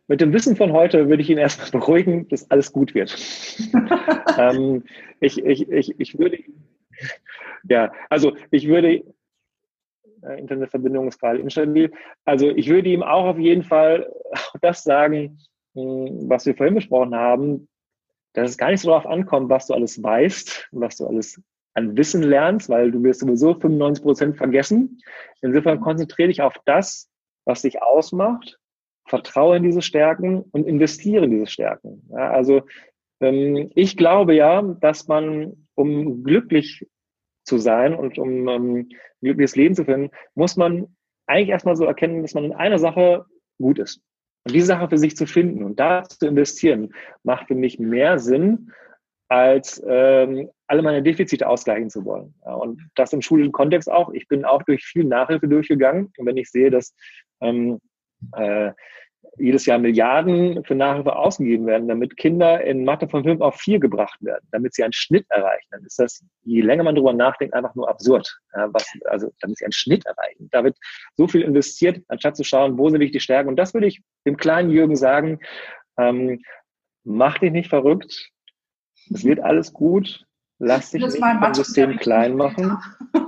[0.07, 3.17] Mit dem Wissen von heute würde ich ihn erstmal beruhigen, dass alles gut wird.
[4.39, 4.85] ähm,
[5.21, 6.39] ich, ich, ich, ich würde,
[7.69, 9.03] ja, also ich würde,
[10.23, 11.91] äh, Internetverbindung ist gerade instabil,
[12.25, 14.13] also ich würde ihm auch auf jeden Fall
[14.61, 15.39] das sagen,
[15.75, 17.69] mh, hm, was wir vorhin besprochen haben,
[18.35, 21.41] dass es gar nicht so darauf ankommt, was du alles weißt, was du alles
[21.75, 25.01] an Wissen lernst, weil du wirst sowieso 95 Prozent vergessen.
[25.41, 27.11] Insofern konzentriere dich auf das,
[27.45, 28.59] was dich ausmacht,
[29.07, 32.09] vertraue in diese Stärken und investiere in diese Stärken.
[32.11, 32.63] Ja, also
[33.21, 36.87] ähm, ich glaube ja, dass man, um glücklich
[37.45, 38.89] zu sein und um ähm, ein
[39.21, 40.97] glückliches Leben zu finden, muss man
[41.27, 43.25] eigentlich erstmal so erkennen, dass man in einer Sache
[43.59, 44.01] gut ist.
[44.47, 46.93] Und diese Sache für sich zu finden und da zu investieren,
[47.23, 48.71] macht für mich mehr Sinn,
[49.29, 52.35] als ähm, alle meine Defizite ausgleichen zu wollen.
[52.45, 54.13] Ja, und das im schulischen Kontext auch.
[54.13, 56.13] Ich bin auch durch viel Nachhilfe durchgegangen.
[56.19, 56.95] Und wenn ich sehe, dass
[57.41, 57.81] ähm,
[58.33, 58.73] äh,
[59.39, 63.81] jedes Jahr Milliarden für Nachhilfe ausgegeben werden, damit Kinder in Mathe von 5 auf 4
[63.81, 67.55] gebracht werden, damit sie einen Schnitt erreichen, dann ist das, je länger man darüber nachdenkt,
[67.55, 68.39] einfach nur absurd.
[68.55, 70.49] Ja, was, also, damit sie einen Schnitt erreichen.
[70.53, 70.77] Da wird
[71.17, 73.49] so viel investiert, anstatt zu schauen, wo sind die Stärken.
[73.49, 75.41] Und das würde ich dem kleinen Jürgen sagen,
[75.99, 76.43] ähm,
[77.03, 78.31] mach dich nicht verrückt,
[79.13, 80.25] es wird alles gut.
[80.59, 82.79] Lass dich nicht vom System klein machen.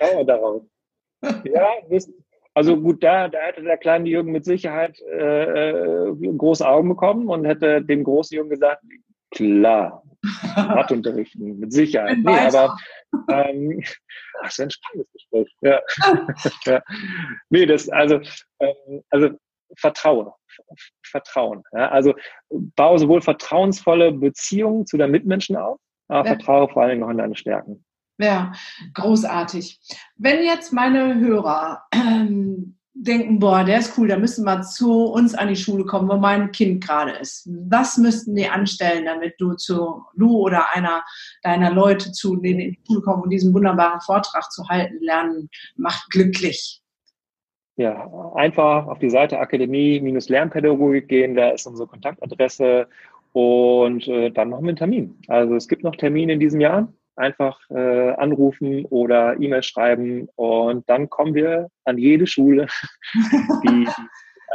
[0.00, 0.62] Schau darauf.
[1.44, 1.68] Ja,
[2.54, 7.28] also gut, da, da hätte der kleine Jürgen mit Sicherheit äh, äh, große Augen bekommen
[7.28, 8.82] und hätte dem großen Jürgen gesagt,
[9.30, 10.02] klar,
[10.56, 12.18] Matheunterrichten, mit Sicherheit.
[12.18, 12.76] Nee, aber
[13.30, 13.82] ähm,
[14.42, 15.54] das ist ein spannendes Gespräch.
[15.60, 15.80] Ja.
[16.66, 16.82] ja.
[17.50, 18.20] Nee, das, also,
[18.60, 19.30] ähm, also
[19.76, 20.32] Vertrauen.
[21.04, 21.62] Vertrauen.
[21.72, 22.14] Ja, also
[22.50, 25.78] baue sowohl vertrauensvolle Beziehungen zu deinen Mitmenschen auf,
[26.08, 26.34] aber ja.
[26.34, 27.84] vertraue vor allem noch in deine Stärken.
[28.20, 28.52] Ja,
[28.92, 29.80] großartig.
[30.16, 35.34] Wenn jetzt meine Hörer ähm, denken, boah, der ist cool, da müssen wir zu uns
[35.34, 37.48] an die Schule kommen, wo mein Kind gerade ist.
[37.68, 41.02] Was müssten die anstellen, damit du zu du oder einer
[41.42, 45.48] deiner Leute zu denen in die Schule kommen und diesen wunderbaren Vortrag zu halten, lernen,
[45.76, 46.82] macht glücklich?
[47.76, 52.86] Ja, einfach auf die Seite Akademie-Lernpädagogik gehen, da ist unsere Kontaktadresse
[53.32, 55.18] und äh, dann machen wir einen Termin.
[55.28, 56.92] Also es gibt noch Termine in diesem Jahr.
[57.16, 62.66] Einfach äh, anrufen oder E-Mail schreiben und dann kommen wir an jede Schule.
[63.64, 63.88] Die,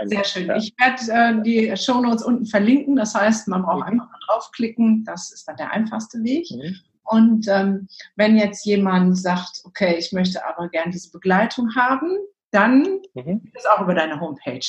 [0.05, 0.47] Sehr schön.
[0.47, 0.57] Ja.
[0.57, 2.95] Ich werde äh, die Shownotes unten verlinken.
[2.95, 3.93] Das heißt, man braucht mhm.
[3.93, 5.03] einfach mal draufklicken.
[5.05, 6.47] Das ist dann der einfachste Weg.
[6.51, 6.75] Mhm.
[7.05, 12.17] Und ähm, wenn jetzt jemand sagt, okay, ich möchte aber gerne diese Begleitung haben,
[12.51, 13.43] dann mhm.
[13.43, 14.65] geht es auch über deine Homepage.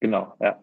[0.00, 0.58] Genau, ja.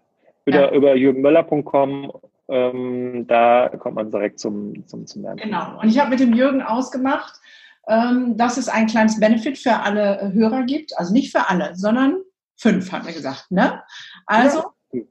[0.45, 0.72] Über, ja.
[0.72, 2.11] über jürgenmöller.com,
[2.50, 5.38] ähm, da kommt man direkt zum, zum, zum Lernen.
[5.38, 5.80] Genau.
[5.82, 7.39] Und ich habe mit dem Jürgen ausgemacht,
[7.88, 10.98] ähm, dass es ein kleines Benefit für alle Hörer gibt.
[10.98, 12.18] Also nicht für alle, sondern
[12.56, 13.52] fünf, hat er gesagt.
[13.52, 13.82] Ne?
[14.26, 15.02] Also, ja.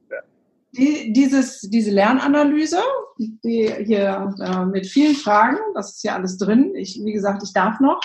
[0.72, 2.80] Die, dieses, diese Lernanalyse,
[3.18, 6.74] die hier äh, mit vielen Fragen, das ist ja alles drin.
[6.74, 8.01] Ich, wie gesagt, ich darf noch.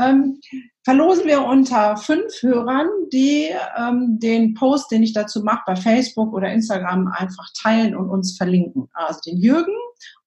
[0.00, 0.40] Ähm,
[0.84, 6.32] verlosen wir unter fünf Hörern, die ähm, den Post, den ich dazu mache, bei Facebook
[6.32, 8.88] oder Instagram einfach teilen und uns verlinken.
[8.94, 9.76] Also den Jürgen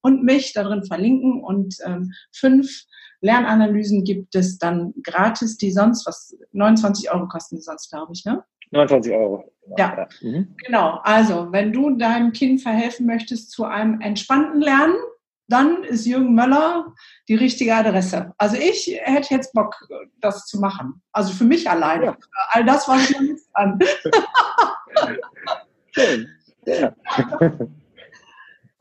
[0.02, 2.86] und mich darin verlinken und ähm, fünf
[3.22, 8.26] Lernanalysen gibt es dann gratis, die sonst was 29 Euro kosten die sonst, glaube ich,
[8.26, 8.44] ne?
[8.72, 9.44] 29 Euro.
[9.78, 10.08] Ja, ja.
[10.22, 10.56] Mhm.
[10.66, 11.00] genau.
[11.04, 14.96] Also, wenn du deinem Kind verhelfen möchtest zu einem entspannten Lernen,
[15.52, 16.94] dann ist Jürgen Möller
[17.28, 18.34] die richtige Adresse.
[18.38, 19.76] Also ich hätte jetzt Bock,
[20.20, 21.02] das zu machen.
[21.12, 22.06] Also für mich alleine.
[22.06, 22.18] Ja.
[22.50, 23.80] All das war ich noch nicht an.
[25.92, 26.30] Schön.
[26.66, 26.96] Ja.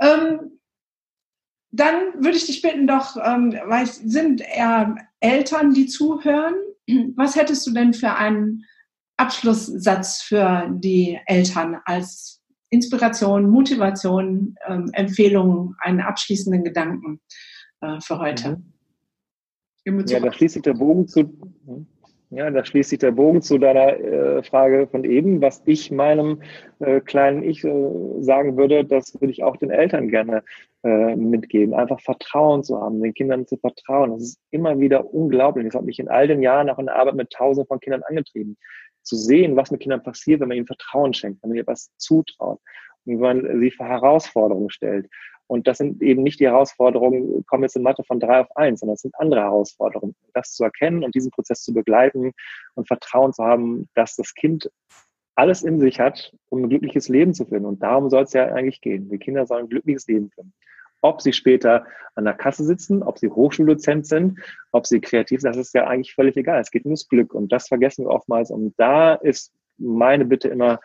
[0.01, 0.59] ähm,
[1.73, 6.55] dann würde ich dich bitten, doch, ähm, weil es sind eher Eltern, die zuhören.
[7.17, 8.65] Was hättest du denn für einen
[9.17, 12.40] Abschlusssatz für die Eltern als
[12.71, 17.21] Inspiration, Motivation, ähm, Empfehlungen, einen abschließenden Gedanken
[17.81, 18.57] äh, für heute.
[18.57, 20.05] Mhm.
[20.07, 21.33] Ja, da schließt sich der Bogen zu.
[22.33, 26.43] Ja, da schließt sich der Bogen zu deiner äh, Frage von eben, was ich meinem
[26.79, 30.45] äh, kleinen Ich äh, sagen würde, das würde ich auch den Eltern gerne
[30.85, 31.75] äh, mitgeben.
[31.75, 34.13] Einfach Vertrauen zu haben, den Kindern zu vertrauen.
[34.13, 35.67] Das ist immer wieder unglaublich.
[35.67, 38.05] Das hat mich in all den Jahren auch in der Arbeit mit Tausenden von Kindern
[38.05, 38.57] angetrieben
[39.03, 41.91] zu sehen, was mit Kindern passiert, wenn man ihnen Vertrauen schenkt, wenn man ihnen etwas
[41.97, 42.61] zutraut
[43.05, 45.09] und wenn man sie vor Herausforderungen stellt.
[45.47, 48.81] Und das sind eben nicht die Herausforderungen, kommen jetzt in Mathe von drei auf eins,
[48.81, 50.15] sondern es sind andere Herausforderungen.
[50.33, 52.33] Das zu erkennen und diesen Prozess zu begleiten
[52.75, 54.71] und Vertrauen zu haben, dass das Kind
[55.35, 57.65] alles in sich hat, um ein glückliches Leben zu führen.
[57.65, 59.09] Und darum soll es ja eigentlich gehen.
[59.09, 60.53] Die Kinder sollen ein glückliches Leben führen.
[61.03, 64.39] Ob sie später an der Kasse sitzen, ob sie Hochschuldozent sind,
[64.73, 66.61] ob sie kreativ sind, das ist ja eigentlich völlig egal.
[66.61, 68.51] Es geht nur ums Glück und das vergessen wir oftmals.
[68.51, 70.81] Und da ist meine Bitte immer,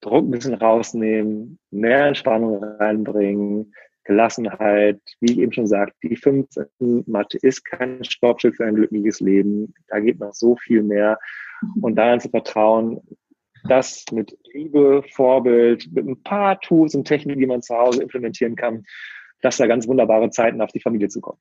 [0.00, 3.72] Druck ein bisschen rausnehmen, mehr Entspannung reinbringen,
[4.04, 6.66] Gelassenheit, wie ich eben schon sagte, die 15
[7.06, 9.74] Mathe ist kein Stoppschild für ein glückliches Leben.
[9.88, 11.18] Da geht noch so viel mehr.
[11.80, 13.00] Und daran zu vertrauen,
[13.68, 18.56] das mit Liebe, Vorbild, mit ein paar Tools und Techniken, die man zu Hause implementieren
[18.56, 18.84] kann,
[19.42, 21.38] dass da ganz wunderbare Zeiten auf die Familie zukommen.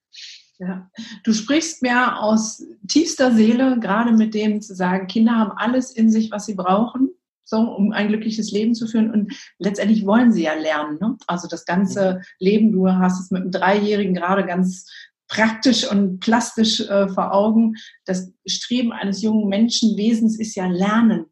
[0.57, 0.89] Ja.
[1.23, 6.09] Du sprichst mir aus tiefster Seele, gerade mit dem zu sagen, Kinder haben alles in
[6.09, 7.09] sich, was sie brauchen,
[7.43, 9.11] so, um ein glückliches Leben zu führen.
[9.11, 10.97] Und letztendlich wollen sie ja lernen.
[11.01, 11.17] Ne?
[11.27, 12.19] Also das ganze mhm.
[12.39, 14.89] Leben, du hast es mit einem Dreijährigen gerade ganz
[15.27, 17.75] praktisch und plastisch äh, vor Augen.
[18.05, 21.25] Das Streben eines jungen Menschenwesens ist ja Lernen,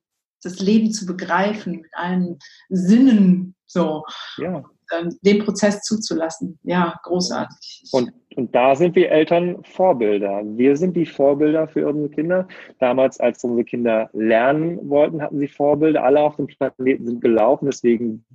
[0.45, 2.39] das Leben zu begreifen mit allen
[2.69, 3.55] Sinnen.
[3.65, 4.03] So.
[4.37, 4.63] Ja.
[4.91, 6.59] Ähm, den Prozess zuzulassen.
[6.63, 7.83] Ja, großartig.
[7.91, 10.41] Und, und da sind wir Eltern Vorbilder.
[10.45, 12.47] Wir sind die Vorbilder für unsere Kinder.
[12.79, 16.03] Damals, als unsere Kinder lernen wollten, hatten sie Vorbilder.
[16.03, 18.25] Alle auf dem Planeten sind gelaufen, deswegen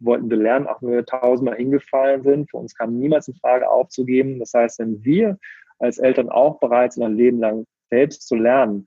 [0.00, 2.50] wollten wir lernen, auch wenn wir tausendmal hingefallen sind.
[2.50, 4.38] Für uns kam niemals in Frage aufzugeben.
[4.38, 5.38] Das heißt, wenn wir
[5.80, 8.86] als Eltern auch bereit sind, ein Leben lang selbst zu lernen,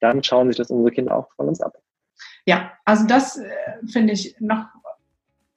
[0.00, 1.76] dann schauen sich das unsere Kinder auch von uns ab.
[2.46, 3.48] Ja, also das äh,
[3.90, 4.66] finde ich noch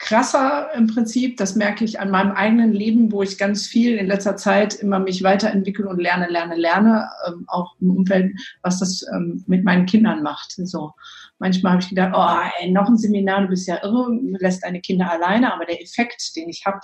[0.03, 1.38] krasser im Prinzip.
[1.38, 4.99] Das merke ich an meinem eigenen Leben, wo ich ganz viel in letzter Zeit immer
[4.99, 9.86] mich weiterentwickle und lerne, lerne, lerne, ähm, auch im Umfeld, was das ähm, mit meinen
[9.86, 10.51] Kindern macht.
[10.57, 10.91] So
[11.39, 14.07] manchmal habe ich gedacht, oh, ey, noch ein Seminar, du bist ja irre,
[14.39, 16.80] lässt deine Kinder alleine, aber der Effekt, den ich habe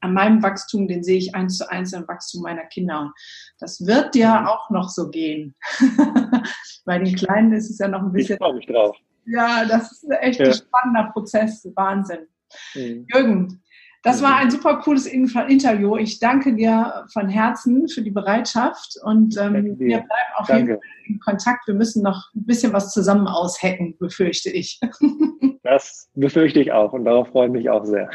[0.00, 3.12] an meinem Wachstum, den sehe ich eins zu eins im Wachstum meiner Kinder.
[3.58, 4.46] Das wird dir mhm.
[4.46, 5.54] auch noch so gehen.
[6.84, 8.34] Bei den Kleinen ist es ja noch ein bisschen.
[8.34, 8.96] Ich freue mich drauf.
[9.26, 10.46] Ja, das ist echt ja.
[10.46, 11.66] ein spannender Prozess.
[11.74, 12.26] Wahnsinn.
[12.74, 13.06] Mhm.
[13.12, 13.62] Jürgen,
[14.04, 15.96] das war ein super cooles Interview.
[15.96, 20.72] Ich danke dir von Herzen für die Bereitschaft und ähm, wir bleiben auf danke.
[20.72, 21.66] jeden Fall in Kontakt.
[21.66, 24.78] Wir müssen noch ein bisschen was zusammen aushacken, befürchte ich.
[25.66, 28.10] Das befürchte ich auch und darauf freue ich mich auch sehr.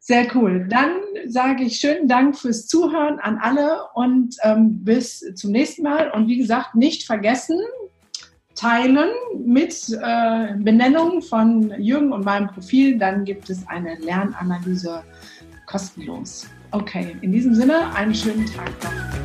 [0.00, 0.66] Sehr cool.
[0.68, 0.96] Dann
[1.26, 6.10] sage ich schönen Dank fürs Zuhören an alle und ähm, bis zum nächsten Mal.
[6.10, 7.58] Und wie gesagt, nicht vergessen,
[8.54, 9.10] teilen
[9.44, 12.98] mit äh, Benennung von Jürgen und meinem Profil.
[12.98, 15.02] Dann gibt es eine Lernanalyse
[15.66, 16.46] kostenlos.
[16.70, 19.21] Okay, in diesem Sinne, einen schönen Tag noch.